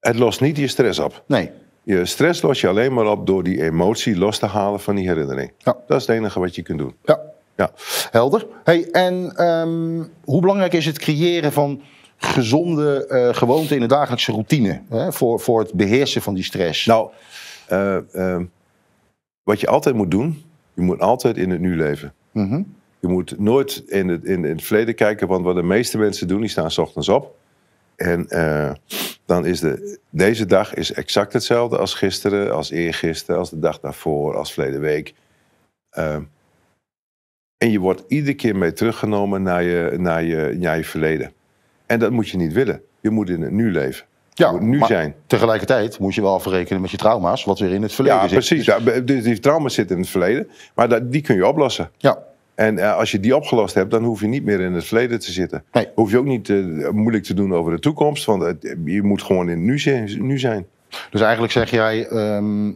[0.00, 1.22] het lost niet je stress op.
[1.26, 1.50] Nee.
[1.88, 5.08] Je stress los je alleen maar op door die emotie los te halen van die
[5.08, 5.52] herinnering.
[5.58, 5.76] Ja.
[5.86, 6.94] Dat is het enige wat je kunt doen.
[7.04, 7.20] Ja,
[7.56, 7.70] Ja.
[8.10, 8.46] helder.
[8.64, 11.82] Hey, en ehm, hoe belangrijk is het creëren van
[12.16, 14.80] gezonde eh, gewoonten in de dagelijkse routine?
[14.88, 16.86] Hè, voor, voor het beheersen van die stress?
[16.86, 17.10] Nou,
[17.66, 18.44] eh, ehm,
[19.42, 20.42] wat je altijd moet doen,
[20.74, 22.12] je moet altijd in het nu leven.
[22.32, 22.62] Mhm.
[23.00, 26.28] Je moet nooit in het, in, in het verleden kijken, want wat de meeste mensen
[26.28, 27.34] doen, die staan 's ochtends op.
[27.96, 28.70] En eh,
[29.28, 33.80] dan is de, deze dag is exact hetzelfde als gisteren, als eergisteren, als de dag
[33.80, 35.14] daarvoor, als verleden week.
[35.90, 36.22] Ehm,
[37.58, 41.32] en je wordt iedere keer mee teruggenomen naar je, naar, je, naar je verleden.
[41.86, 42.82] En dat moet je niet willen.
[43.00, 44.06] Je moet in het nu leven.
[44.34, 45.14] Ja, moet nu maar zijn.
[45.26, 48.38] Tegelijkertijd moet je wel afrekenen met je trauma's, wat weer in het verleden Ja, zit.
[48.38, 48.64] precies.
[48.64, 50.48] Ja, dus die trauma's zitten in het verleden.
[50.74, 51.90] Maar dat, die kun je oplossen.
[51.96, 52.22] Ja,
[52.58, 55.20] En eh, als je die opgelost hebt, dan hoef je niet meer in het verleden
[55.20, 55.64] te zitten.
[55.72, 55.88] Nee.
[55.94, 58.24] Hoef je ook niet eh, moeilijk te doen over de toekomst.
[58.24, 60.26] Want het- je moet gewoon in het nu zijn.
[60.26, 60.66] Nu zijn.
[61.10, 62.06] dus eigenlijk zeg jij.
[62.08, 62.68] ehm,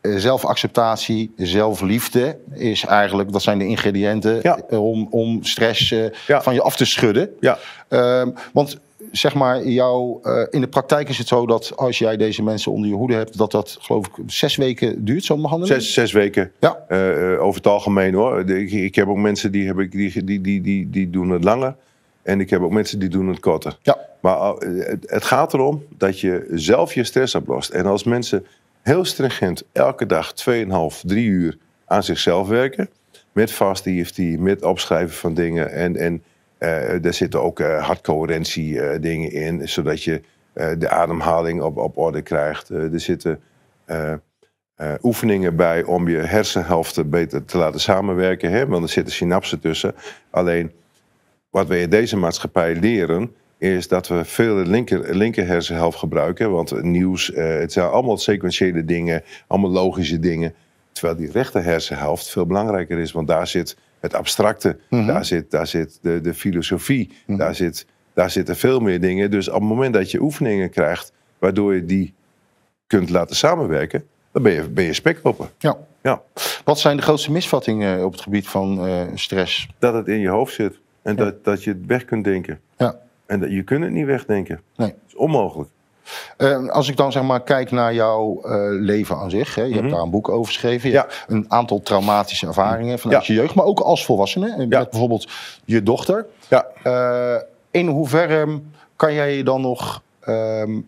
[0.00, 4.58] eh, zelfacceptatie, zelfliefde is eigenlijk, dat zijn de ingrediënten Ja.
[4.70, 5.88] eh, om, om stress
[6.26, 6.42] Ja.
[6.42, 7.30] van je af te schudden.
[7.40, 7.58] Ja.
[7.88, 8.78] Ehm, want
[9.12, 12.72] zeg maar, jou, eh, in de praktijk is het zo dat als jij deze mensen
[12.72, 15.82] onder je hoede hebt, dat dat geloof ik zes weken duurt, zo'n behandeling?
[15.82, 16.52] Zes, zes weken.
[16.60, 16.84] Ja.
[16.88, 18.50] Eh, eh, over het algemeen hoor.
[18.50, 21.44] Ik, ik heb ook mensen die, heb ik, die, die, die, die, die doen het
[21.44, 21.76] langer.
[22.22, 23.78] En ik heb ook mensen die doen het korter.
[23.82, 23.98] Ja.
[24.20, 27.70] Maar het, het gaat erom dat je zelf je stress oplost.
[27.70, 28.46] En als mensen
[28.82, 32.88] heel stringent elke dag 2,5, 3 uur aan zichzelf werken.
[33.32, 35.72] Met fast EFT, met opschrijven van dingen.
[35.72, 36.22] En, en
[36.58, 39.68] eh er zitten ook eh hartcoherentie eh, dingen in.
[39.68, 40.20] Zodat je
[40.78, 42.68] de ademhaling op, op orde krijgt.
[42.68, 43.40] Er zitten...
[45.02, 48.50] oefeningen bij om je hersenhelften beter te laten samenwerken.
[48.50, 48.66] Hè?
[48.66, 49.94] Want er zitten synapsen tussen.
[50.30, 50.72] Alleen
[51.50, 56.50] wat we in deze maatschappij leren, is dat we veel de linker, linker hersenhelft gebruiken.
[56.50, 60.54] Want nieuws, het zijn allemaal sequentiële dingen, allemaal logische dingen.
[60.92, 65.66] Terwijl die rechter hersenhelft veel belangrijker is, want daar zit het abstracte, daar zit, daar
[65.66, 69.30] zit de, de filosofie, daar, zit, daar zitten veel meer dingen.
[69.30, 72.14] Dus op het moment dat je oefeningen krijgt, waardoor je die
[72.86, 75.48] kunt laten samenwerken, dan ben je, ben je spekkoppen.
[75.58, 75.78] Ja.
[76.02, 76.22] Ja,
[76.64, 79.68] Wat zijn de grootste misvattingen op het gebied van eh, stress?
[79.78, 82.60] dat het in je hoofd zit en dat, dat je het weg kunt denken.
[82.76, 82.96] Ja.
[83.26, 84.60] En dat, je kunt het niet wegdenken.
[84.76, 84.88] Nee.
[84.88, 85.70] Dat is onmogelijk.
[86.36, 89.74] Eh, als ik dan zeg maar kijk naar jouw eh, leven aan zich, hè, je
[89.74, 90.88] hebt daar een boek over geschreven.
[90.88, 91.00] Je Ja.
[91.08, 93.34] hebt een aantal traumatische ervaringen vanuit Ja.
[93.34, 94.50] je jeugd, maar ook als volwassene.
[94.50, 94.86] eh, Met Ja.
[94.90, 95.28] bijvoorbeeld
[95.64, 96.26] je dochter.
[96.48, 96.66] Ja.
[96.82, 98.60] Eh, in hoeverre
[98.96, 100.80] kan jij je dan nog ehm,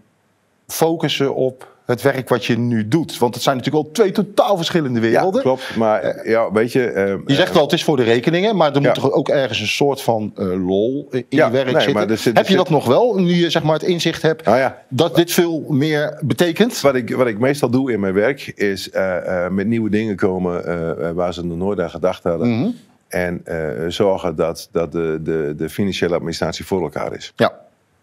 [0.66, 3.18] focussen op het werk wat je nu doet?
[3.18, 5.42] Want het zijn natuurlijk al twee totaal verschillende Ja, werelden.
[5.42, 5.76] klopt.
[5.76, 6.85] Maar ja, weet je...
[6.90, 8.87] eh, Je zegt wel, het is voor de rekeningen, maar er Ja.
[8.87, 11.92] moet toch ook ergens een soort van eh, lol in Ja, je werk nee, zitten.
[11.92, 14.44] maar er zit- Heb je dat nog wel, nu je zeg maar het inzicht hebt
[14.44, 16.81] nou ja, dat dit veel meer betekent?
[16.81, 20.16] Wat ik, wat ik meestal doe in mijn werk is eh, eh, met nieuwe dingen
[20.16, 22.48] komen eh, eh, waar ze nog nooit aan gedacht hadden.
[22.59, 22.68] Mhm.
[23.09, 23.57] En eh,
[23.88, 27.33] zorgen dat, dat de, de, de financiële administratie voor elkaar is.
[27.37, 27.53] Ja.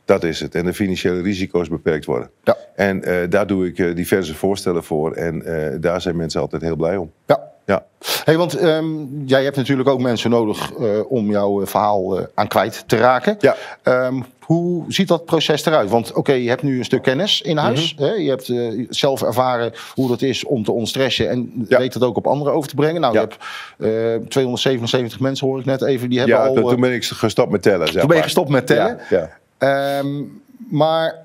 [0.08, 0.56] Dat is het.
[0.56, 2.30] En de financiële risico's beperkt worden.
[2.44, 2.58] Ja.
[2.76, 5.12] En eh, daar doe ik eh, diverse voorstellen voor.
[5.12, 7.12] En eh, daar zijn mensen altijd heel blij om.
[7.26, 7.40] Ja.
[7.66, 7.86] Ja.
[8.24, 8.86] Hey, want ehm,
[9.26, 10.72] jij hebt natuurlijk ook mensen nodig
[11.04, 13.36] om jouw verhaal aan kwijt te raken.
[13.40, 13.56] Ja.
[13.84, 15.90] Ehm, hoe ziet dat proces eruit?
[15.90, 17.94] Want oké, je hebt nu een stuk kennis in huis.
[17.96, 18.04] Mhm.
[18.04, 18.12] hè?
[18.12, 18.54] Je hebt
[18.96, 21.78] zelf ervaren hoe dat is om te ontstressen en Ja.
[21.78, 23.02] weet dat ook op anderen over te brengen.
[23.02, 23.22] Nou, Ja.
[23.22, 26.54] je hebt eh, 277 mensen, hoor ik net even, die hebben Ja, al...
[26.54, 27.88] toen, toen ben ik gestopt met tellen.
[27.88, 28.98] Zeg toen ben je gestopt met tellen.
[29.10, 30.24] Ja, Ehm,
[30.70, 31.16] maar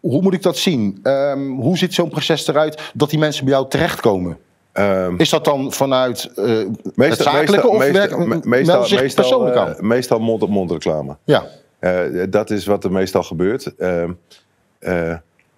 [0.00, 1.00] hoe moet ik dat zien?
[1.02, 4.38] Ehm, hoe ziet zo'n proces eruit dat die mensen bij jou terechtkomen?
[4.72, 9.56] Ehm, Is dat dan vanuit het meestal, zakelijke meestal, of meestal, werk, meestal, zich persoonlijk
[9.56, 11.16] eh, meestal mond-op-mond reclame.
[11.24, 11.44] Ja,
[11.78, 13.72] Eh, dat is wat er meestal gebeurt.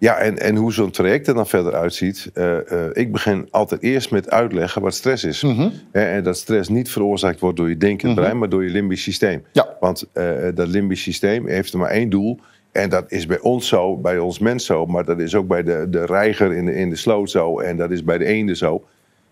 [0.03, 2.29] Ja, en, en hoe zo'n traject er dan verder uitziet.
[2.33, 5.41] eh, eh, ik begin altijd eerst met uitleggen wat stress is.
[5.43, 5.69] Mhm.
[5.91, 9.43] En dat stress niet veroorzaakt wordt door je denkend brein, maar door je limbisch systeem.
[9.51, 9.77] Ja.
[9.79, 12.39] Want eh, dat limbisch systeem heeft er maar één doel.
[12.71, 14.85] En dat is bij ons zo, bij ons mens zo.
[14.85, 17.59] Maar dat is ook bij de, de reiger in de, in de sloot zo.
[17.59, 18.83] En dat is bij de eenden zo.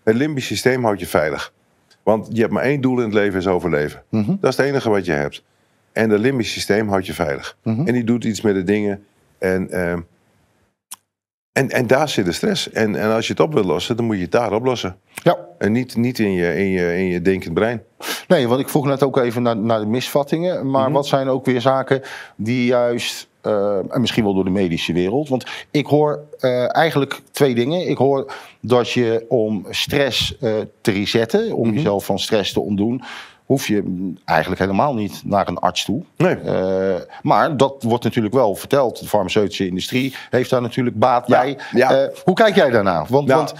[0.04, 1.52] Het limbisch systeem houdt je veilig.
[2.02, 4.02] Want je hebt maar één doel in het leven, is overleven.
[4.08, 4.34] Mhm.
[4.40, 5.42] Dat is het enige wat je hebt.
[5.92, 7.56] En dat limbisch systeem houdt je veilig.
[7.62, 7.86] Mhm.
[7.86, 9.04] En die doet iets met de dingen.
[9.38, 10.00] En, ehm,
[11.52, 12.70] en, en daar zit de stress.
[12.70, 14.96] En, en als je het op wil lossen, dan moet je het daar oplossen.
[15.22, 15.36] ja.
[15.58, 17.82] En niet, niet in, je, in, je, in je denkend brein.
[18.28, 20.70] Nee, want ik vroeg net ook even naar, naar de misvattingen.
[20.70, 20.92] Maar Mhm.
[20.92, 22.02] wat zijn ook weer zaken
[22.36, 25.28] die juist, eh, en misschien wel door de medische wereld.
[25.28, 27.88] Want ik hoor eh, eigenlijk twee dingen.
[27.88, 31.76] Ik hoor dat je om stress eh, te resetten, om Mhm.
[31.76, 33.02] jezelf van stress te ontdoen,
[33.46, 36.02] hoef je eigenlijk helemaal niet naar een arts toe.
[36.16, 36.34] Nee.
[36.34, 38.98] Eh, maar dat wordt natuurlijk wel verteld.
[39.00, 41.58] De farmaceutische industrie heeft daar natuurlijk baat Ja, bij.
[41.72, 41.90] ja.
[42.02, 43.06] Eh, hoe kijk jij daarnaar?
[43.08, 43.54] Want, Nou, want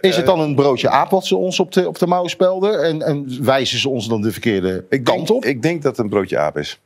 [0.00, 2.82] is het dan een broodje aap wat ze ons op de, op de mouw spelden?
[2.84, 5.44] En, en wijzen ze ons dan de verkeerde Ik kant denk, op?
[5.44, 6.80] Ik denk dat het een broodje aap is.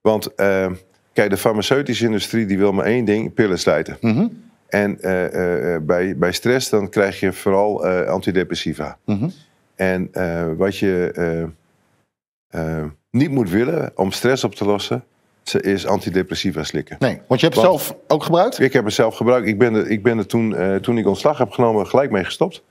[0.00, 0.66] Want eh,
[1.12, 3.96] kijk, de farmaceutische industrie die wil maar één ding, pillen slijten.
[4.00, 4.26] Mhm,
[4.68, 4.98] En
[5.86, 8.96] bij, bij stress dan krijg je vooral antidepressiva.
[9.04, 9.28] mhm.
[9.74, 10.10] En
[10.56, 11.12] wat je
[12.54, 15.04] eh, niet moet willen om stress op te lossen,
[15.42, 16.96] ze- is antidepressiva slikken.
[16.98, 18.60] Nee, want je hebt het zelf ook gebruikt?
[18.60, 19.46] Ik heb het zelf gebruikt.
[19.46, 22.24] Ik ben er, ik ben er toen, eh, toen ik ontslag heb genomen gelijk mee
[22.24, 22.62] gestopt.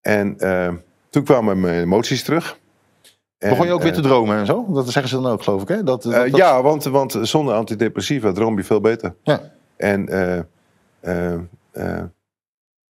[0.00, 0.72] En eh,
[1.10, 2.58] toen kwamen mijn emoties terug.
[3.38, 4.66] En, Begon je ook weer te dromen en zo?
[4.72, 5.82] Dat zeggen ze dan ook, geloof ik, hè?
[5.82, 9.14] Dat, dat- dat- ja, want, want zonder antidepressiva droom je veel beter.
[9.22, 9.40] Ja.
[9.76, 10.08] En,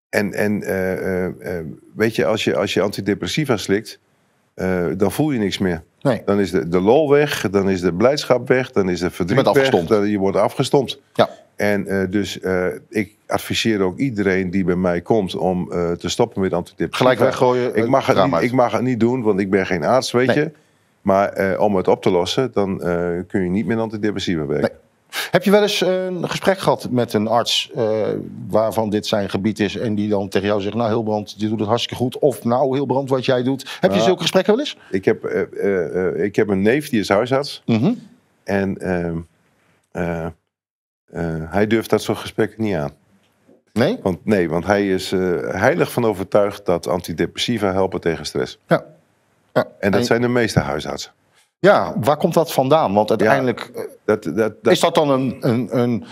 [0.10, 4.00] en, en weet je, als je, als je antidepressiva slikt,
[4.60, 5.84] eh, dan voel je niks meer.
[6.02, 6.22] Nee.
[6.26, 9.44] Dan is de, de lol weg, dan is de blijdschap weg, dan is de verdriet
[9.44, 9.70] bent weg.
[9.70, 11.00] Dan, je wordt afgestompt.
[11.14, 11.30] Ja.
[11.56, 16.42] En eh, dus eh, ik adviseer ook iedereen die bij mij komt om te stoppen
[16.42, 16.98] met antidepressiva.
[16.98, 17.76] Gelijk weggooien.
[17.76, 20.28] Ik mag, het niet, ik mag het niet doen, want ik ben geen arts, weet
[20.28, 20.38] Nee.
[20.38, 20.52] je.
[21.02, 22.78] Maar om het op te lossen, dan
[23.28, 24.72] kun je niet met antidepressiva werken.
[25.32, 28.08] Heb je wel eens eh, een gesprek gehad met een arts eh,
[28.48, 31.60] waarvan dit zijn gebied is en die dan tegen jou zegt, nou Hilbrand, je doet
[31.60, 32.20] het hartstikke goed.
[32.20, 33.62] Of nou Hilbrand, wat jij doet.
[33.80, 34.02] Heb je Nou.
[34.02, 34.78] zulke gesprekken wel eens?
[34.92, 37.62] Ik, heb, eh, ik heb een neef die is huisarts.
[37.66, 37.94] Mhm.
[38.44, 39.18] En ehm,
[39.92, 42.92] eh, eh, hij durft dat soort gesprekken niet aan.
[43.74, 44.00] Nee?
[44.02, 45.12] Want, nee, want hij is
[45.52, 48.60] heilig van overtuigd dat antidepressiva helpen tegen stress.
[48.68, 48.86] Ja.
[49.54, 49.68] ja.
[49.80, 51.12] En dat zijn de meeste huisartsen.
[51.60, 52.94] Ja, waar komt dat vandaan?
[52.94, 56.06] Want uiteindelijk eh, Dat, dat, dat, is dat dan een, een, een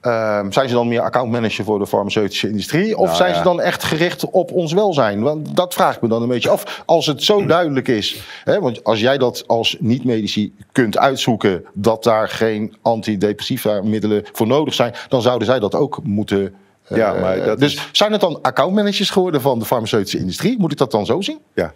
[0.00, 2.96] Ehm, zijn ze dan meer accountmanager voor de farmaceutische industrie?
[2.96, 3.36] Of Nou, zijn ja.
[3.36, 5.20] ze dan echt gericht op ons welzijn?
[5.22, 6.82] Want dat vraag ik me dan een beetje af.
[6.86, 12.02] Als het zo duidelijk is, hè, want als jij dat als niet-medici kunt uitzoeken dat
[12.04, 16.54] daar geen antidepressiva middelen voor nodig zijn, dan zouden zij dat ook moeten.
[16.84, 20.58] eh, Ja, maar dat dus is- zijn het dan accountmanagers geworden van de farmaceutische industrie?
[20.58, 21.38] Moet ik dat dan zo zien?
[21.54, 21.72] Ja.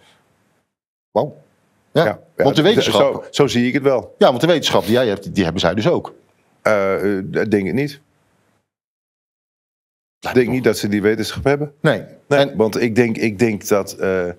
[1.11, 1.35] Wauw.
[1.93, 4.15] Ja, Ja, want de ja, wetenschap, Zo, zo zie ik het wel.
[4.17, 6.13] ja, want de wetenschap die jij hebt, die hebben zij dus ook.
[6.61, 8.01] Eh, eh, dat denk ik niet.
[10.19, 11.73] Ik denk niet dat ze die wetenschap hebben.
[11.81, 12.03] Nee.
[12.27, 14.29] Nee, En- want ik denk, ik denk dat eh,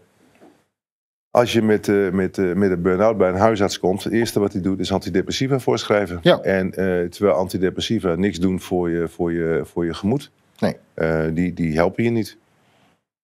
[1.31, 4.41] als je met, eh, met, eh, met een burn-out bij een huisarts komt, het eerste
[4.41, 6.19] wat hij doet is antidepressiva voorschrijven.
[6.23, 6.41] Ja.
[6.41, 10.77] En eh, terwijl antidepressiva niks doen voor je, voor je, voor je gemoed, Nee.
[10.95, 12.37] eh, die, die helpen je niet.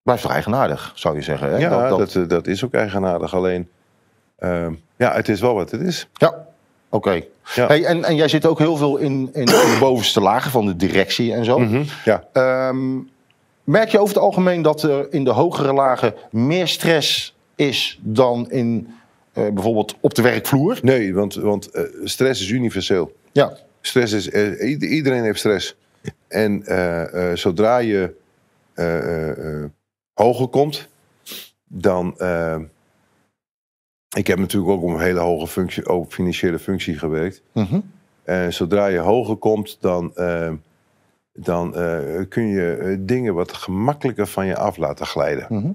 [0.02, 1.50] Blijft toch eigenaardig, zou je zeggen.
[1.50, 1.56] Hè?
[1.56, 3.34] ja, dat, dat, eh, dat is ook eigenaardig.
[3.34, 3.68] Alleen,
[4.40, 6.08] ehm, ja, het is wel wat het is.
[6.12, 6.46] Ja,
[6.88, 7.22] oké.
[7.54, 7.66] Ja.
[7.66, 10.76] Hey, en, en jij zit ook heel veel in, in, de bovenste lagen van de
[10.76, 11.58] directie en zo.
[11.58, 12.96] Mhm, Ja, Ehm,
[13.64, 18.50] merk je over het algemeen dat er in de hogere lagen meer stress is dan
[18.50, 18.94] in
[19.32, 20.78] eh, bijvoorbeeld op de werkvloer?
[20.82, 23.12] nee, want, want eh, stress is universeel.
[23.32, 25.76] Ja, Stress is, eh, ieder- iedereen heeft stress.
[26.28, 26.62] En
[27.34, 28.14] zodra je
[30.14, 30.88] hoger komt,
[31.66, 32.14] dan.
[34.16, 37.42] Ik heb natuurlijk ook op een hele hoge functie, ook financiële functie gewerkt.
[37.52, 37.80] Mhm.
[38.22, 40.52] En zodra je hoger komt, dan, eh,
[41.32, 45.46] dan eh, kun je eh, dingen wat gemakkelijker van je af laten glijden.
[45.48, 45.70] Mhm.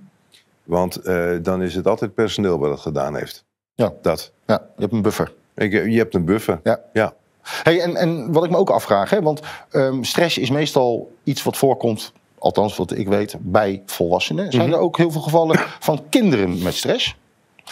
[0.63, 3.45] Want eh, dan is het altijd personeel wat het gedaan heeft.
[3.73, 3.93] Ja.
[4.01, 4.31] Dat.
[4.45, 5.33] ja, je hebt een buffer.
[5.55, 6.59] Ik, je hebt een buffer.
[6.63, 6.79] Ja.
[6.93, 7.13] ja.
[7.41, 9.39] Hey, en, en wat ik me ook afvraag, hè, want
[9.71, 14.51] ehm, stress is meestal iets wat voorkomt, althans wat ik weet, bij volwassenen.
[14.51, 17.15] Zijn er ook heel veel gevallen van kinderen met stress?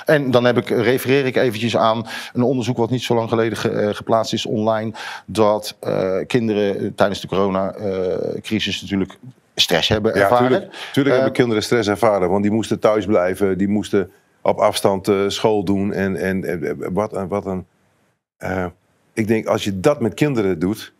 [0.06, 3.58] En dan heb ik, refereer ik eventjes aan een onderzoek wat niet zo lang geleden
[3.58, 4.92] ge- eh, geplaatst is online.
[5.26, 9.18] Dat eh, kinderen eh, tijdens de coronacrisis natuurlijk
[9.56, 10.48] stress hebben Ja, ervaren.
[10.48, 12.30] tuurlijk, tuurlijk hebben kinderen stress ervaren.
[12.30, 13.58] Want die moesten thuis blijven.
[13.58, 15.94] Die moesten op afstand school doen.
[15.94, 17.28] En, en, en wat een...
[17.28, 17.66] Wat een
[19.14, 20.94] ik denk, als je dat met kinderen doet...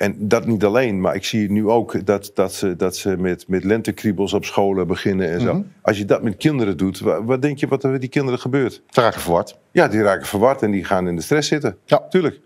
[0.00, 3.44] en dat niet alleen, maar ik zie nu ook dat, dat ze, dat ze met,
[3.48, 5.54] met lentekriebels op scholen beginnen en zo.
[5.54, 5.62] Mhm.
[5.82, 8.40] Als je dat met kinderen doet, wat, wat denk je wat er met die kinderen
[8.40, 8.82] gebeurt?
[8.88, 9.58] Ze raken verward.
[9.70, 11.76] Ja, die raken verward en die gaan in de stress zitten.
[11.84, 12.06] Ja.
[12.08, 12.40] Tuurlijk.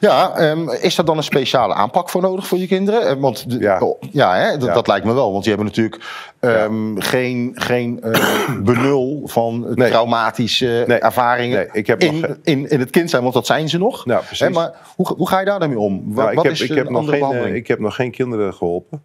[0.00, 0.10] Ja.
[0.10, 3.06] Ja, ehm, is er dan een speciale aanpak voor nodig voor je kinderen?
[3.06, 3.78] Eh, Want de- Ja.
[3.78, 4.74] oh, ja, hè, dat, Ja.
[4.74, 5.30] dat lijkt me wel.
[5.32, 6.04] Want die hebben natuurlijk
[6.40, 9.88] ehm, geen, geen eh, benul van Nee.
[9.90, 10.98] traumatische Nee.
[10.98, 13.22] ervaringen Nee, ik heb nog in, geen- in, in het kind zijn.
[13.22, 14.06] Want dat zijn ze nog.
[14.06, 14.38] Nou, precies.
[14.46, 16.02] Hè, maar hoe, hoe ga je daar dan mee om?
[16.14, 18.10] Nou, ik, Wat heb, is ik, heb nog andere geen, eh, ik heb nog geen
[18.10, 19.02] kinderen geholpen.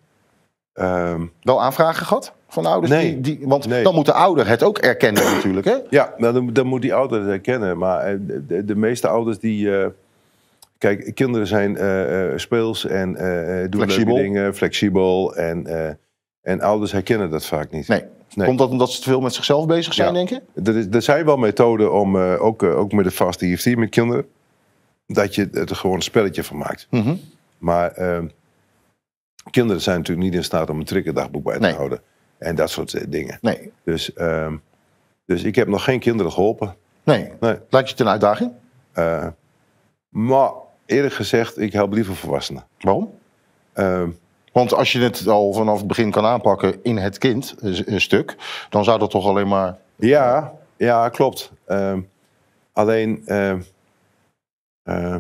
[0.73, 2.91] Ehm, Wel aanvragen gehad van ouders?
[2.91, 3.21] Nee.
[3.21, 3.84] Die, die, want Nee.
[3.84, 5.65] dan moet de ouder het ook erkennen natuurlijk.
[5.65, 5.75] Hè?
[5.89, 7.77] Ja, nou, dan, dan moet die ouder het herkennen.
[7.77, 9.69] Maar de, de, de meeste ouders die...
[10.82, 14.13] kijk, kinderen zijn eh, eh, speels en eh, doen Flexibel.
[14.15, 15.36] leuke dingen, flexibel.
[15.36, 15.67] En,
[16.41, 17.88] en ouders herkennen dat vaak niet.
[17.88, 18.04] Nee.
[18.36, 18.48] Nee.
[18.48, 20.13] Komt dat omdat ze te veel met zichzelf bezig zijn, Ja.
[20.13, 20.41] denk je?
[20.63, 24.26] Er, is, er zijn wel methoden om, ook, ook met de vaste EFT met kinderen...
[25.08, 26.88] dat je er gewoon een spelletje van maakt.
[26.89, 27.15] Mhm.
[27.58, 28.28] Maar ehm,
[29.52, 31.74] kinderen zijn natuurlijk niet in staat om een triggerdagboek bij te Nee.
[31.74, 32.02] houden.
[32.38, 33.38] En dat soort dingen.
[33.41, 33.72] Nee.
[33.84, 34.56] Dus, ehm,
[35.26, 36.76] dus ik heb nog geen kinderen geholpen.
[37.04, 37.32] nee.
[37.39, 37.56] Nee.
[37.70, 38.52] Lijkt je het een uitdaging?
[40.10, 40.52] Maar
[40.91, 42.63] eerlijk gezegd, ik help liever volwassenen.
[42.80, 43.17] Waarom?
[43.73, 44.10] Ehm,
[44.54, 48.36] Want als je het al vanaf het begin kan aanpakken in het kind, een, stuk,
[48.69, 49.77] dan zou dat toch alleen maar.
[49.95, 51.51] ja, ja, klopt.
[51.65, 52.01] Ehm,
[52.73, 53.62] alleen, ehm,
[54.84, 55.15] eh,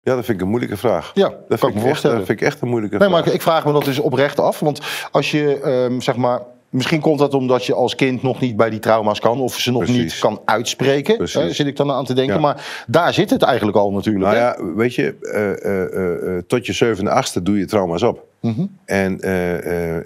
[0.00, 1.10] ja, dat vind ik een moeilijke vraag.
[1.14, 2.16] Ja, Dat kan ik vind me ik, echt, voorstellen.
[2.16, 3.24] dat vind ik echt een moeilijke Nee, vraag.
[3.24, 4.60] maar ik vraag me dat dus oprecht af.
[4.60, 6.40] Want als je, zeg maar.
[6.70, 9.70] Misschien komt dat omdat je als kind nog niet bij die trauma's kan, of ze
[9.70, 10.02] nog Precies.
[10.02, 11.16] niet kan uitspreken.
[11.16, 11.40] Precies.
[11.40, 12.34] Hè, zit ik dan aan te denken.
[12.34, 12.40] Ja.
[12.40, 14.24] Maar daar zit het eigenlijk al natuurlijk.
[14.24, 14.42] Nou hè?
[14.42, 18.26] ja, weet je, eh, eh, eh, tot je zevende, achtste doe je trauma's op.
[18.40, 18.66] Mhm.
[18.84, 20.04] En, en,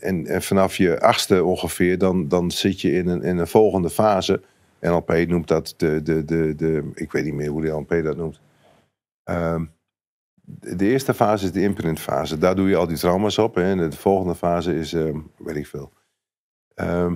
[0.00, 3.90] en, en vanaf je achtste ongeveer, dan, dan zit je in een, in een volgende
[3.90, 4.40] fase.
[4.80, 8.16] NLP noemt dat de, de, de, de, ik weet niet meer hoe de NLP dat
[8.16, 8.40] noemt.
[9.24, 9.64] Ehm,
[10.46, 12.38] de eerste fase is de imprintfase.
[12.38, 13.54] Daar doe je al die trauma's op.
[13.54, 13.62] Hè.
[13.62, 15.90] En de volgende fase is, ehm, weet ik veel.
[16.74, 17.14] Ehm,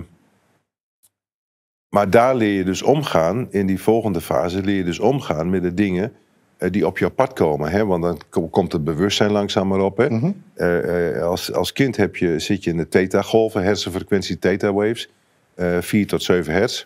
[1.89, 5.61] maar daar leer je dus omgaan, in die volgende fase leer je dus omgaan met
[5.61, 6.13] de dingen
[6.57, 7.71] eh, die op jouw pad komen.
[7.71, 7.85] Hè?
[7.85, 9.97] Want dan kom- komt het bewustzijn langzaam maar op.
[9.97, 10.09] Hè?
[10.09, 10.31] Mhm.
[10.53, 15.09] Eh, eh, als, als kind heb je, zit je in de theta-golven, hersenfrequentie theta-waves,
[15.55, 16.85] eh 4 tot 7 hertz.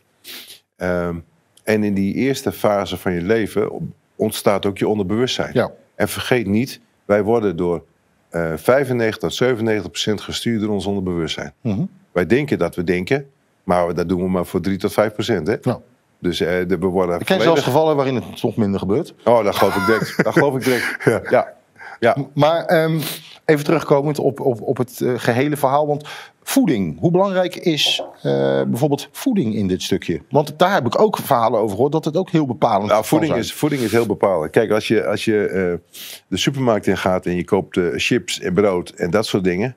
[0.76, 1.18] Ehm,
[1.64, 5.52] en in die eerste fase van je leven ontstaat ook je onderbewustzijn.
[5.54, 5.72] Ja.
[6.04, 7.84] En vergeet niet, wij worden door
[8.30, 11.54] eh 95 tot 97 procent gestuurd door ons onderbewustzijn.
[11.62, 11.86] Mhm.
[12.12, 13.30] Wij denken dat we denken,
[13.64, 15.48] maar dat doen we maar voor 3 tot 5 procent.
[15.48, 15.56] Hè?
[15.62, 15.80] Ja.
[16.20, 19.14] Dus eh, de, we worden Ik ken zelfs gevallen waarin het nog minder gebeurt.
[19.24, 20.24] Oh, dat geloof ik direct.
[20.24, 20.98] dat geloof ik direct.
[21.06, 21.22] Ja.
[21.30, 21.54] ja.
[22.00, 22.18] ja.
[22.34, 23.00] Maar ehm,
[23.46, 25.88] even terugkomend op, op, op het eh, gehele verhaal.
[25.88, 26.08] Want
[26.44, 28.22] voeding, hoe belangrijk is eh,
[28.64, 30.22] bijvoorbeeld voeding in dit stukje?
[30.30, 33.32] Want daar heb ik ook verhalen over gehoord dat het ook heel bepalend Nou, voeding
[33.32, 33.44] zijn.
[33.44, 34.52] is, voeding is heel bepalend.
[34.52, 38.54] Kijk, als je, als je eh, de supermarkt in gaat en je koopt chips en
[38.54, 39.76] brood en dat soort dingen,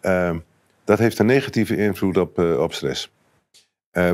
[0.00, 0.38] ehm,
[0.84, 3.10] dat heeft een negatieve invloed op, op stress.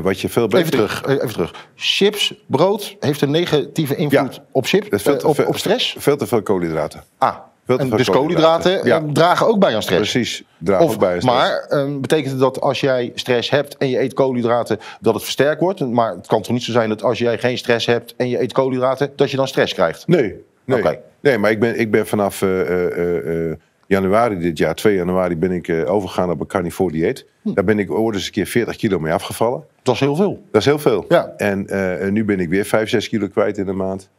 [0.01, 0.59] Wat je veel beter...
[0.65, 1.67] Even terug, even terug.
[1.75, 4.43] Chips, brood heeft een negatieve invloed Ja.
[4.51, 4.93] op, chip,
[5.23, 5.95] op, op stress.
[5.99, 7.03] Veel te veel koolhydraten.
[7.17, 7.35] Ah,
[7.65, 8.97] Dus koolhydraten Ja.
[9.01, 10.11] eh, dragen ook bij aan stress.
[10.11, 10.43] Precies.
[10.67, 11.37] Of, ook bij een stress.
[11.37, 15.23] maar ehm, betekent het dat als jij stress hebt en je eet koolhydraten, dat het
[15.23, 15.79] versterkt wordt?
[15.79, 18.41] Maar het kan toch niet zo zijn dat als jij geen stress hebt en je
[18.41, 20.07] eet koolhydraten, dat je dan stress krijgt?
[20.07, 20.35] Nee,
[20.65, 20.79] nee.
[20.79, 20.99] Oké.
[21.19, 23.57] nee maar ik ben, ik ben vanaf eh, eh,
[23.87, 27.25] januari dit jaar, 2 januari, ben ik overgegaan op een carnivore dieet.
[27.41, 27.53] Hm.
[27.53, 29.63] Daar ben ik ooit eens een keer 40 kilo mee afgevallen.
[29.81, 30.43] Dat is heel veel.
[30.51, 31.05] Dat is heel veel.
[31.09, 31.33] Ja.
[31.37, 31.67] En
[32.13, 34.09] nu ben ik weer 5, 6 kilo kwijt in een maand.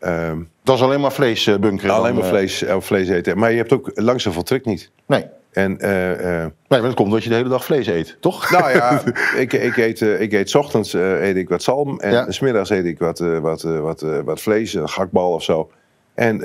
[0.00, 1.94] Ehm, Dat is alleen maar vlees eh, bunkeren.
[1.94, 3.38] alleen maar eh, vlees, eh, vlees eten.
[3.38, 4.90] Maar je hebt ook langs zoveel trek niet.
[5.06, 5.26] Nee.
[5.50, 8.50] En eh, eh, nee, maar dat komt omdat je de hele dag vlees eet, toch?
[8.50, 9.02] nou ja,
[9.36, 12.00] ik, ik, eet, eh, ik eet 's ochtends eh, eet ik wat zalm.
[12.00, 12.30] En Ja.
[12.30, 15.42] s smiddags eet ik wat, eh, wat, eh, wat, eh, wat vlees, een gakbal of
[15.42, 15.70] zo.
[16.14, 16.40] En,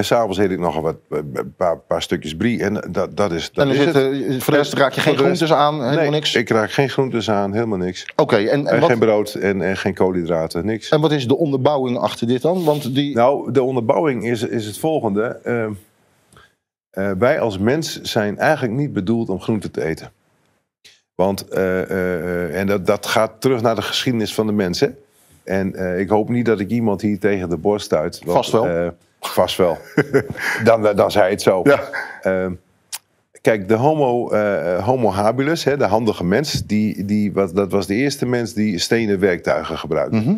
[0.00, 2.62] en s'avonds eet ik nog wat, een paar, paar stukjes brie.
[2.62, 3.94] En dat, dat is, dat en is het.
[3.96, 6.34] eh, voor de rest raak je geen groentes aan, helemaal Nee, niks?
[6.34, 8.06] ik raak geen groentes aan, helemaal niks.
[8.16, 10.88] Oké, en, en, En wat, geen brood en, en geen koolhydraten, niks.
[10.88, 12.64] en wat is de onderbouwing achter dit dan?
[12.64, 13.14] Want die...
[13.14, 15.38] Nou, de onderbouwing is, is het volgende.
[15.42, 15.64] Eh,
[16.90, 20.12] eh, wij als mens zijn eigenlijk niet bedoeld om groente te eten.
[21.14, 24.80] Want, eh, eh, eh, en dat, dat gaat terug naar de geschiedenis van de mens.
[24.80, 24.88] Hè?
[25.44, 28.20] En eh, ik hoop niet dat ik iemand hier tegen de borst stuit.
[28.26, 28.92] Vast wel.
[29.30, 29.78] Eh, vast wel.
[30.64, 31.60] dan, dan zei het zo.
[31.62, 31.80] Ja.
[32.22, 32.50] Eh,
[33.40, 37.86] kijk, de homo, eh, homo habilis, hè, de handige mens, die, die, wat, dat was
[37.86, 40.16] de eerste mens die stenen werktuigen gebruikte.
[40.16, 40.34] Mhm.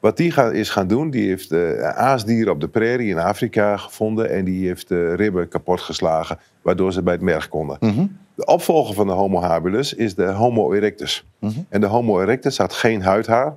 [0.00, 4.30] Wat die is gaan doen, die heeft eh aasdieren op de prairie in Afrika gevonden
[4.30, 7.76] en die heeft de ribben kapot geslagen, waardoor ze bij het merg konden.
[7.80, 8.06] Mhm.
[8.34, 11.26] De opvolger van de Homo habilis is de Homo erectus.
[11.38, 11.52] Mhm.
[11.68, 13.56] En de Homo erectus had geen huidhaar,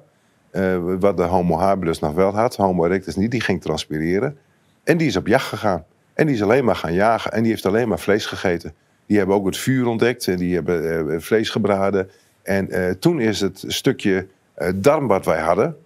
[0.51, 2.55] eh, wat de Homo habilis nog wel had.
[2.55, 4.37] Homo erectus niet, die ging transpireren.
[4.83, 5.83] En die is op jacht gegaan.
[6.13, 8.73] En die is alleen maar gaan jagen en die heeft alleen maar vlees gegeten.
[9.05, 12.09] Die hebben ook het vuur ontdekt en die hebben eh, vlees gebraden.
[12.43, 15.77] En eh, toen is het stukje eh, darm wat wij hadden,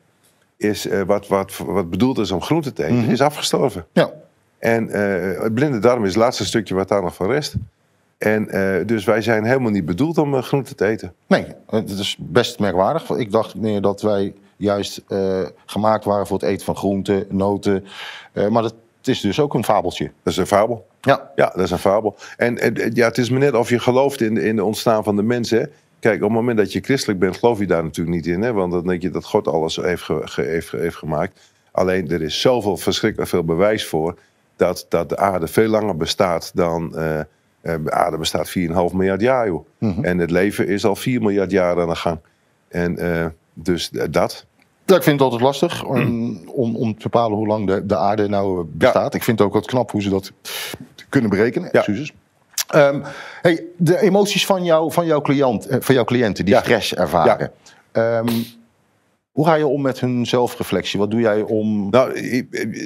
[0.58, 3.12] is, eh, wat, wat, wat bedoeld is om groente te eten, Mhm.
[3.12, 3.86] is afgestorven.
[3.92, 4.12] Ja.
[4.60, 7.54] En eh, het blinde darm is het laatste stukje wat daar nog van rest.
[8.18, 11.14] En eh, dus wij zijn helemaal niet bedoeld om uh, groente te eten.
[11.28, 13.10] Nee, het is best merkwaardig.
[13.10, 17.86] Ik dacht meer dat wij juist uh, gemaakt waren voor het eten van groenten, noten.
[18.50, 18.76] Maar dat
[19.08, 20.12] is dus ook een fabeltje.
[20.24, 20.88] Dat is een fabel.
[21.02, 21.32] Ja.
[21.36, 22.16] Ja, dat is een fabel.
[22.38, 25.16] En, en ja, het is maar net of je gelooft in, in de ontstaan van
[25.16, 25.72] de mensen.
[26.00, 28.42] Kijk, op het moment dat je christelijk bent, geloof je daar natuurlijk niet in.
[28.42, 28.54] Hè?
[28.54, 31.40] Want dan denk je dat God alles heeft, ge, ge, heeft, heeft gemaakt.
[31.72, 34.20] Alleen er is zoveel verschrikkelijk veel bewijs voor
[34.56, 36.94] dat, dat de aarde veel langer bestaat dan.
[36.96, 37.20] Uh,
[37.62, 39.66] de aarde bestaat 4,5 miljard jaar, joh.
[39.78, 40.04] Mm -hmm.
[40.04, 42.20] En het leven is al 4 miljard jaar aan de gang.
[42.68, 44.46] En uh, dus dat.
[44.86, 47.98] Ja, ik vind het altijd lastig om, om, om te bepalen hoe lang de, de
[47.98, 49.12] aarde nou bestaat.
[49.12, 49.18] Ja.
[49.18, 50.32] Ik vind het ook wat knap hoe ze dat
[51.10, 51.70] kunnen berekenen.
[51.72, 51.80] Ja.
[51.80, 52.12] Excuses.
[52.76, 53.04] Um,
[53.42, 56.62] hey, de emoties van, jou, van, jouw cliënt, van jouw cliënten die ja.
[56.62, 57.52] stress ervaren.
[57.94, 58.46] Um,
[59.32, 61.00] hoe ga je om met hun zelfreflectie?
[61.00, 61.90] Wat doe jij om.
[61.90, 62.14] Nou,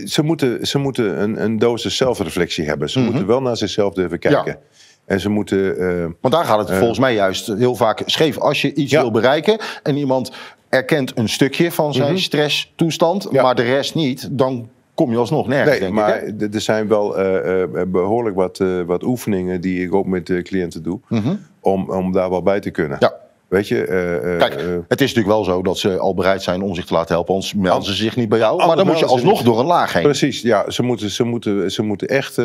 [0.05, 2.89] ze moeten, ze moeten een, een dosis zelfreflectie hebben.
[2.89, 3.13] Ze mm -hmm.
[3.13, 4.59] moeten wel naar zichzelf durven kijken.
[5.05, 5.81] En ze moeten.
[5.81, 8.37] Uh, Want daar gaat het uh, volgens mij juist heel vaak scheef.
[8.37, 9.01] Als je iets ja.
[9.01, 10.31] wil bereiken en iemand
[10.77, 12.21] erkent een stukje van zijn mm -hmm.
[12.21, 13.43] stresstoestand, ja.
[13.43, 15.69] maar de rest niet, dan kom je alsnog nergens.
[15.69, 20.05] Nee, denk maar ik, er zijn wel uh, behoorlijk wat, wat oefeningen die ik ook
[20.05, 21.39] met cliënten doe, mm -hmm.
[21.59, 22.97] om, om daar wel bij te kunnen.
[22.99, 23.13] Ja.
[23.47, 24.53] Weet je, uh, Kijk,
[24.87, 27.33] het is natuurlijk wel zo dat ze al bereid zijn om zich te laten helpen,
[27.33, 28.65] anders melden ze zich niet bij jou.
[28.65, 30.03] Maar dan moet je alsnog door een laag heen.
[30.03, 30.69] Precies, ja.
[30.69, 32.41] Ze moeten, ze moeten, ze moeten echt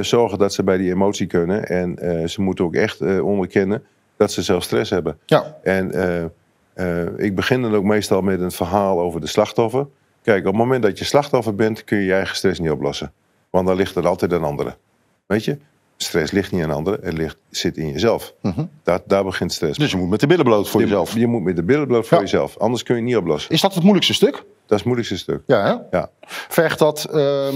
[0.00, 1.68] zorgen dat ze bij die emotie kunnen.
[1.68, 3.82] En ze moeten ook echt onderkennen
[4.16, 5.18] dat ze zelf stress hebben.
[5.26, 5.56] Ja.
[5.62, 5.92] En
[7.16, 9.86] ik begin dan ook meestal met een verhaal over de slachtoffer.
[10.22, 13.12] Kijk, op het moment dat je slachtoffer bent, kun je je eigen stress niet oplossen.
[13.50, 14.76] Want dan ligt er altijd een andere.
[15.26, 15.58] Weet je?
[15.96, 18.34] Stress ligt niet aan anderen, het ligt, zit in jezelf.
[18.40, 18.52] Mhm.
[18.52, 18.70] Mm -hmm.
[18.82, 19.78] daar, daar begint stress.
[19.78, 21.14] Dus je moet met de billen bloot voor je, jezelf.
[21.14, 22.22] Je moet met de billen bloot voor ja.
[22.22, 23.50] jezelf, anders kun je het niet oplossen.
[23.50, 24.32] Is dat het moeilijkste stuk?
[24.32, 25.42] Dat is het moeilijkste stuk.
[25.46, 25.98] Ja, hè?
[25.98, 26.10] Ja.
[26.48, 27.14] Vergt dat.
[27.14, 27.54] Um,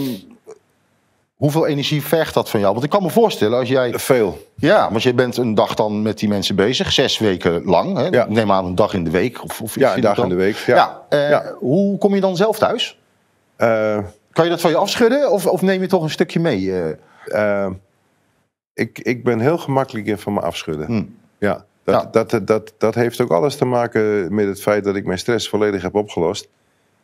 [1.42, 2.72] hoeveel energie vergt dat van jou?
[2.72, 3.98] Want ik kan me voorstellen als jij.
[3.98, 4.46] Veel.
[4.54, 7.96] Ja, want je bent een dag dan met die mensen bezig, zes weken lang.
[7.96, 8.06] Hè?
[8.06, 8.26] Ja.
[8.28, 9.42] Neem aan een dag in de week.
[9.42, 10.56] Of, of ja, een dag in de week.
[10.56, 10.74] Ja.
[11.10, 11.54] ja, uh, ja.
[11.58, 12.98] Hoe kom je dan zelf thuis?
[13.58, 13.98] Uh,
[14.32, 16.72] kan je dat van je afschudden of, of neem je toch een stukje mee?
[17.26, 17.66] Uh,
[18.74, 20.86] ik, ik ben heel gemakkelijk in van me afschudden.
[20.86, 21.16] Hmm.
[21.38, 21.64] Ja.
[21.84, 22.08] Dat, Ja.
[22.10, 25.18] dat, dat, dat, dat heeft ook alles te maken met het feit dat ik mijn
[25.18, 26.48] stress volledig heb opgelost.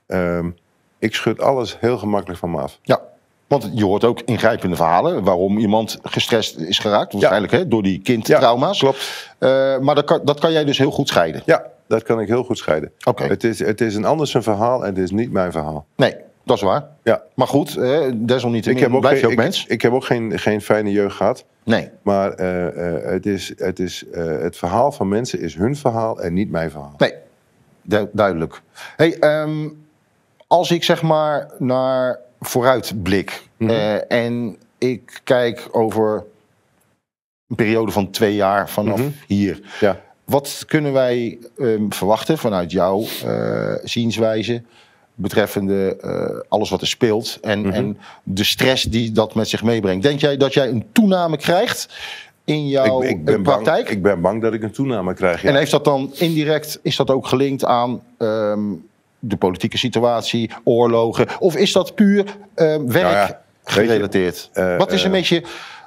[0.07, 0.51] Ehm,
[0.99, 2.79] ik schud alles heel gemakkelijk van me af.
[2.83, 3.01] Ja,
[3.49, 7.13] want je hoort ook ingrijpende verhalen waarom iemand gestrest is geraakt.
[7.13, 8.79] Waarschijnlijk hè, door die kindtrauma's.
[8.79, 9.31] klopt.
[9.39, 11.43] Eh, maar dat kan, dat kan jij dus heel goed scheiden.
[11.45, 12.93] Ja, dat kan ik heel goed scheiden.
[13.05, 13.25] Oké.
[13.25, 15.87] Het, is, het is een anders een verhaal en het is niet mijn verhaal.
[15.97, 16.87] Nee, dat is waar.
[17.03, 17.23] Ja.
[17.35, 19.67] Maar goed, eh, desalniettemin blijf je ook mens.
[19.67, 21.45] ik heb ook geen, geen fijne jeugd gehad.
[21.65, 21.91] Nee.
[22.03, 24.05] Maar eh, eh, het, is, het, is,
[24.41, 26.95] het verhaal van mensen is hun verhaal en niet mijn verhaal.
[26.99, 27.15] Nee,
[27.83, 28.61] Du- duidelijk.
[28.97, 29.69] Hey, ehm,
[30.47, 33.71] als ik zeg maar naar vooruit blik Mhm.
[33.71, 36.25] eh, en ik kijk over
[37.49, 39.09] een periode van twee jaar vanaf Mhm.
[39.27, 39.61] hier.
[39.81, 40.01] Ja.
[40.25, 44.63] Wat kunnen wij ehm, verwachten vanuit jouw eh, zienswijze
[45.15, 47.71] betreffende eh, alles wat er speelt en, Mhm.
[47.73, 50.03] en de stress die dat met zich meebrengt?
[50.03, 51.89] Denk jij dat jij een toename krijgt
[52.45, 53.85] in jouw ik, ik, ben praktijk?
[53.85, 55.43] bang, ik ben bang dat ik een toename krijg.
[55.43, 55.49] Ja.
[55.49, 58.73] En heeft dat dan indirect, is dat ook gelinkt aan ehm,
[59.19, 61.27] de politieke situatie, oorlogen?
[61.39, 64.51] Of is dat puur ehm, werk Nou ja, weet je, gerelateerd?
[64.53, 65.43] eh, wat, is een eh, beetje,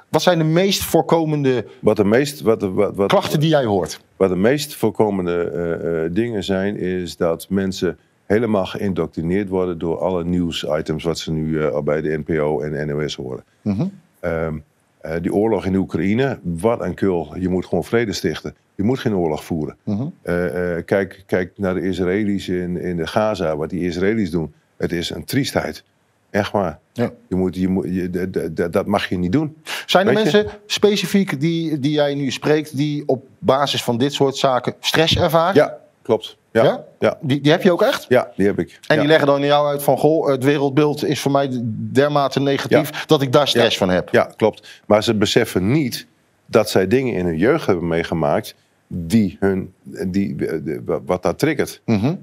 [0.08, 3.64] wat zijn de meest voorkomende Wat de meest, wat, de- wat, wat, klachten die jij
[3.64, 4.00] hoort?
[4.16, 9.98] wat de meest voorkomende eh, eh, dingen zijn, is dat mensen helemaal geïndoctrineerd worden door
[9.98, 13.44] alle nieuwsitems wat ze nu eh, al bij de NPO en NOS horen.
[13.62, 13.86] Mhm.
[14.20, 14.56] Ehm,
[15.02, 17.34] eh, die oorlog in Oekraïne, wat een kul.
[17.38, 18.54] Je moet gewoon vrede stichten.
[18.74, 19.76] Je moet geen oorlog voeren.
[19.84, 20.06] Mhm.
[20.22, 24.52] Eh, eh, kijk, kijk naar de Israëli's in, in de Gaza, wat die Israëli's doen.
[24.76, 25.84] Het is een triestheid.
[26.30, 26.78] Echt waar.
[26.92, 27.10] Ja.
[27.28, 29.56] Je moet, je moet, je, dat mag je niet doen.
[29.86, 33.98] Zijn er Weet je- mensen specifiek die, die jij nu spreekt, die op basis van
[33.98, 35.54] dit soort zaken stress ervaren?
[35.54, 36.36] Ja, klopt.
[36.52, 36.70] Ja, Ja?
[36.70, 36.84] ja?
[36.98, 38.06] ja, Die, die heb je ook echt?
[38.36, 38.78] die heb ik.
[38.86, 39.00] En ja.
[39.00, 41.48] die leggen dan in jou uit van, goh, het wereldbeeld is voor mij
[41.92, 44.08] dermate negatief dat ik daar stress van heb.
[44.08, 44.82] Ja, klopt.
[44.86, 46.06] Maar ze beseffen niet
[46.46, 48.54] dat zij dingen in hun jeugd hebben meegemaakt
[48.86, 49.72] die hun,
[50.06, 51.80] die, de- wat dat triggert.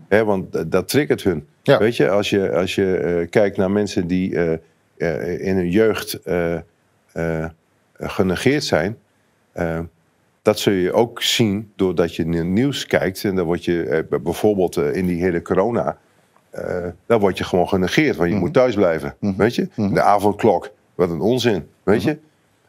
[0.07, 1.47] Hè, want dat- triggert hun.
[1.63, 1.77] Ja.
[1.79, 4.53] Weet je, als je, als je eh, kijkt naar mensen die eh,
[4.97, 6.53] eh, in hun jeugd eh,
[7.11, 7.45] eh,
[7.99, 8.97] genegeerd zijn.
[10.41, 13.23] Dat zul je ook zien doordat je naar nieuws kijkt.
[13.23, 15.97] En dan word je eh, bijvoorbeeld eh, in die hele corona.
[16.49, 18.43] eh dan word je gewoon genegeerd, want je Mhm.
[18.43, 19.15] moet thuis blijven.
[19.19, 19.67] Weet je?
[19.75, 21.67] De avondklok, wat een onzin.
[21.83, 22.07] Weet Mhm.
[22.09, 22.17] je?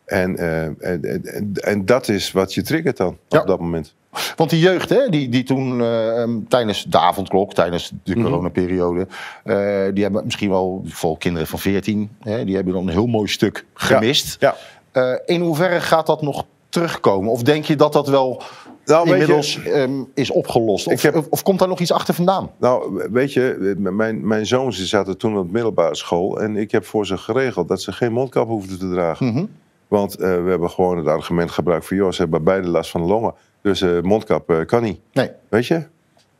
[0.05, 3.41] En, en, en, en, dat is wat je triggert dan Ja.
[3.41, 3.95] op dat moment.
[4.37, 8.25] Want die jeugd, hè, die, die toen eh, ehm, tijdens de avondklok, tijdens de Mhm.
[8.25, 9.07] coronaperiode,
[9.45, 13.07] eh, die hebben misschien wel, voor kinderen van 14, hè, die hebben dan een heel
[13.07, 14.37] mooi stuk gemist.
[14.41, 14.57] Ja.
[14.93, 17.31] Eh, in hoeverre gaat dat nog terugkomen?
[17.31, 18.43] Of denk je dat dat wel
[18.85, 20.87] Nou, weet je- inmiddels ehm, is opgelost?
[20.87, 22.51] Of, heb- of, komt daar nog iets achter vandaan?
[22.59, 26.41] Nou, weet je, mijn, mijn zoons die zaten toen op de middelbare school.
[26.41, 29.27] En ik heb voor ze geregeld dat ze geen mondkap hoefden te dragen.
[29.27, 29.45] Mhm.
[29.89, 31.97] Want eh, we hebben gewoon het argument gebruikt van...
[31.97, 33.35] joh, ze hebben beide last van de longen.
[33.63, 35.01] Dus eh mondkap eh, kan niet.
[35.13, 35.31] Nee.
[35.49, 35.83] Weet je?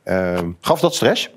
[0.03, 1.31] Ehm, Gaf dat stress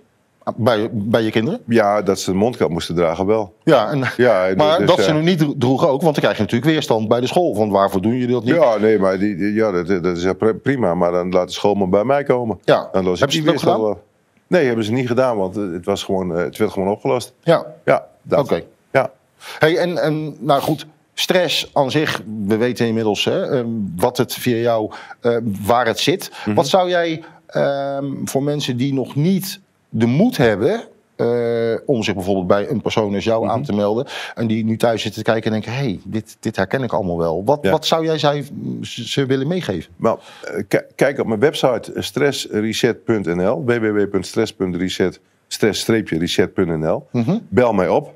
[0.57, 1.61] bij, bij je kinderen?
[1.67, 3.55] ja, dat ze een mondkap moesten dragen wel.
[3.65, 5.03] Ja, en, Ja, en maar dus, dat ja.
[5.03, 7.57] ze nu niet dro- droegen ook, want dan krijg je natuurlijk weerstand bij de school.
[7.57, 8.55] Want waarvoor doen jullie dat niet?
[8.55, 10.95] Ja, nee, maar die, die- ja, dat, dat is pri- prima.
[10.95, 12.59] Maar dan laat de school maar bij mij komen.
[12.65, 12.89] Ja.
[12.93, 14.03] Dan los ik ze die weerstand wel.
[14.47, 17.33] Nee, hebben ze niet gedaan, want het, was gewoon, eh, het werd gewoon opgelost.
[17.43, 18.39] Ja, Ja, dat.
[18.41, 18.63] oké.
[18.93, 19.11] Ja.
[19.59, 23.67] Hey, en, en nou goed, stress aan zich, we weten inmiddels hè, ehm,
[23.97, 24.91] wat het via jou,
[25.21, 25.37] eh,
[25.67, 26.31] waar het zit.
[26.45, 26.55] Mhm.
[26.55, 29.61] Wat zou jij ehm, voor mensen die nog niet
[29.97, 30.81] de moed hebben
[31.17, 33.53] eh, om zich bijvoorbeeld bij een persoon als jou Mhm.
[33.53, 36.37] aan te melden en die nu thuis zitten te kijken en denken, hé, hey, dit,
[36.41, 37.45] dit herken ik allemaal wel.
[37.45, 37.71] Wat, Ja.
[37.71, 38.45] wat zou jij zij,
[38.83, 39.93] ze willen meegeven?
[39.97, 47.07] Maar eh, ki- kijk op mijn website stressreset.nl, www.stress.reset, stress-reset.nl.
[47.13, 47.39] Mhm.
[47.49, 48.15] Bel mij op,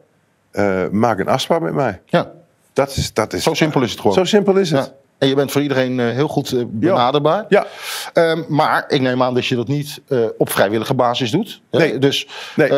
[0.50, 2.00] eh, maak een afspraak met mij.
[2.06, 2.32] Ja,
[2.72, 4.14] Dat is, dat is, zo simpel is het gewoon.
[4.16, 4.84] Zo simpel is het.
[4.86, 4.92] Ja.
[5.18, 7.44] En je bent voor iedereen eh, heel goed eh, benaderbaar.
[7.48, 7.66] Ja,
[8.12, 11.60] Ehm, maar ik neem aan dat je dat niet eh, op vrijwillige basis doet.
[11.70, 11.98] Nee.
[11.98, 12.68] Dus Nee.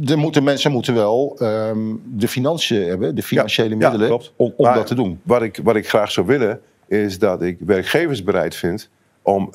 [0.00, 4.52] de moeten, mensen moeten wel ehm, de financiën hebben, de financiële ja, middelen, om, om
[4.58, 5.20] Maar dat te doen.
[5.22, 8.88] Wat ik, wat ik graag zou willen, is dat ik werkgevers bereid vind
[9.22, 9.50] om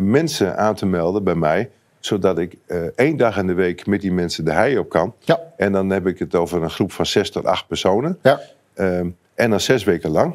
[0.00, 1.70] mensen aan te melden bij mij,
[2.00, 2.56] zodat ik
[2.96, 5.14] één dag in de week met die mensen de hei op kan.
[5.18, 8.18] Ja, En dan heb ik het over een groep van zes tot acht personen.
[8.22, 8.40] ja,
[8.74, 10.34] Ehm, en dan zes weken lang.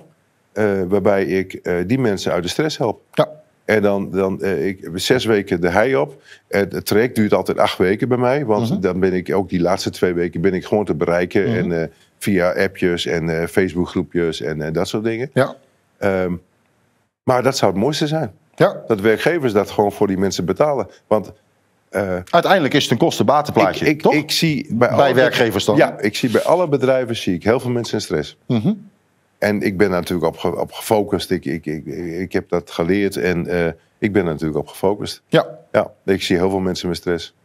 [0.53, 3.01] Eh, waarbij ik eh, die mensen uit de stress help.
[3.13, 3.29] ja.
[3.65, 6.21] En dan, dan eh, ik, zes weken de hei op.
[6.47, 8.45] Het, het traject duurt altijd acht weken bij mij.
[8.45, 8.79] Want Mhm.
[8.79, 11.49] dan ben ik ook die laatste twee weken ben ik gewoon te bereiken.
[11.49, 11.71] Mhm.
[11.71, 15.29] En via appjes en Facebookgroepjes en dat soort dingen.
[15.33, 15.55] ja.
[15.97, 16.33] Ehm,
[17.23, 18.31] maar dat zou het mooiste zijn.
[18.55, 18.83] ja.
[18.87, 20.87] Dat werkgevers dat gewoon voor die mensen betalen.
[21.07, 21.31] Want
[22.29, 24.13] Uiteindelijk is het een kostenbatenplaatje, ik, ik, toch?
[24.13, 25.75] ik zie bij, Bij alle- werkgevers dan?
[25.77, 28.37] Ja, ik zie bij alle bedrijven zie ik heel veel mensen in stress.
[28.47, 28.73] Mhm.
[29.43, 31.31] En ik ben daar natuurlijk op, op gefocust.
[31.31, 31.85] Ik, ik, ik,
[32.19, 35.21] ik heb dat geleerd en eh, ik ben er natuurlijk op gefocust.
[35.27, 37.35] Ja, Ja, ik zie heel veel mensen met stress.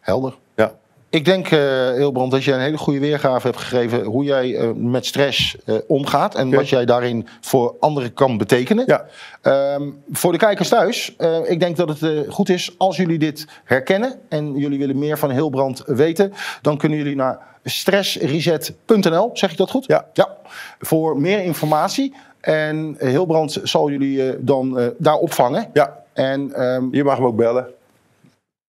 [0.00, 0.38] helder.
[0.54, 0.78] Ja,
[1.12, 4.70] Ik denk, eh Hilbrand, dat je een hele goede weergave hebt gegeven hoe jij eh,
[4.74, 8.84] met stress eh, omgaat en wat jij daarin voor anderen kan betekenen.
[8.86, 9.04] ja,
[9.42, 14.18] Ehm, voor de kijkers thuis, ik denk dat het goed is als jullie dit herkennen
[14.28, 16.32] en jullie willen meer van Hilbrand weten,
[16.62, 19.84] dan kunnen jullie naar stressreset.nl, zeg ik dat goed?
[19.86, 20.06] Ja.
[20.12, 20.36] ja.
[20.80, 22.14] Voor meer informatie.
[22.40, 25.70] En Hilbrand zal jullie dan daar opvangen.
[25.72, 26.00] ja.
[26.12, 27.66] En ehm, Je mag me ook bellen.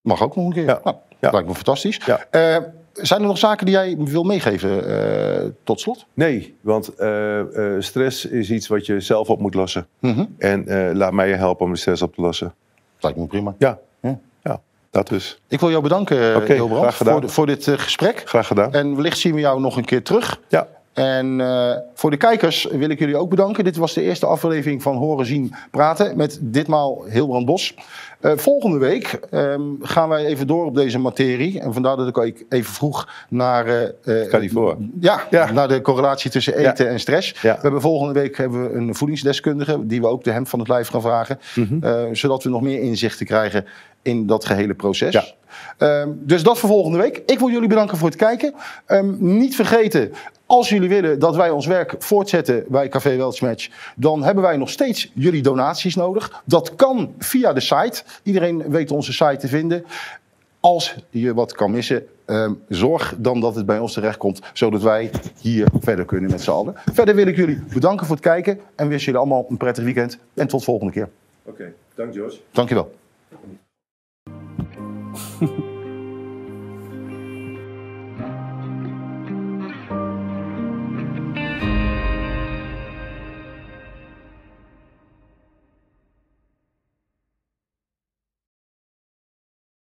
[0.01, 0.65] mag ook nog een keer.
[0.65, 0.79] Ja.
[0.83, 1.31] Nou, Ja.
[1.31, 1.99] Lijkt me fantastisch.
[2.05, 2.25] Ja.
[2.29, 2.57] Eh,
[2.93, 6.05] zijn er nog zaken die jij wil meegeven eh, tot slot?
[6.13, 7.41] Nee, want eh,
[7.79, 9.87] stress is iets wat je zelf op moet lossen.
[9.99, 10.25] Mhm.
[10.37, 12.53] En laat mij je helpen om de stress op te lossen.
[12.99, 13.55] Lijkt me prima.
[13.57, 14.19] Ja, Ja.
[14.43, 15.39] ja dat dus.
[15.47, 18.21] Ik wil jou bedanken, Oké, Hilbrand, voor, dit gesprek.
[18.25, 18.73] Graag gedaan.
[18.73, 20.39] En wellicht zien we jou nog een keer terug.
[20.47, 23.63] Ja, En eh, voor de kijkers wil ik jullie ook bedanken.
[23.63, 27.75] Dit was de eerste aflevering van Horen Zien Praten met ditmaal Hilbrand Bos.
[28.23, 31.59] Eh, volgende week ehm, gaan wij even door op deze materie.
[31.59, 34.77] En vandaar dat ik ook even vroeg naar, eh, eh, voor.
[34.99, 35.51] ja, Ja.
[35.51, 37.35] naar de correlatie tussen eten en stress.
[37.41, 37.55] Ja.
[37.55, 40.67] We hebben volgende week hebben we een voedingsdeskundige die we ook de hem van het
[40.67, 41.39] lijf gaan vragen.
[41.55, 42.15] Mhm.
[42.15, 43.65] Zodat we nog meer inzichten krijgen
[44.03, 45.13] in dat gehele proces.
[45.13, 45.23] Ja.
[45.77, 47.21] Ehm, dus dat voor volgende week.
[47.25, 48.53] Ik wil jullie bedanken voor het kijken.
[48.85, 50.11] Ehm, niet vergeten,
[50.45, 54.69] als jullie willen dat wij ons werk voortzetten bij Café Weltschmatch, dan hebben wij nog
[54.69, 56.41] steeds jullie donaties nodig.
[56.45, 58.03] Dat kan via de site.
[58.23, 59.85] Iedereen weet onze site te vinden.
[60.59, 65.11] Als je wat kan missen, ehm, zorg dan dat het bij ons terechtkomt, zodat wij
[65.39, 66.75] hier verder kunnen met z'n allen.
[66.93, 70.17] Verder wil ik jullie bedanken voor het kijken en wens jullie allemaal een prettig weekend.
[70.33, 71.09] En tot volgende keer.
[71.43, 71.73] oké.
[71.95, 72.37] Dank George.
[72.51, 72.91] Dankjewel.
[75.13, 75.72] 哼 哼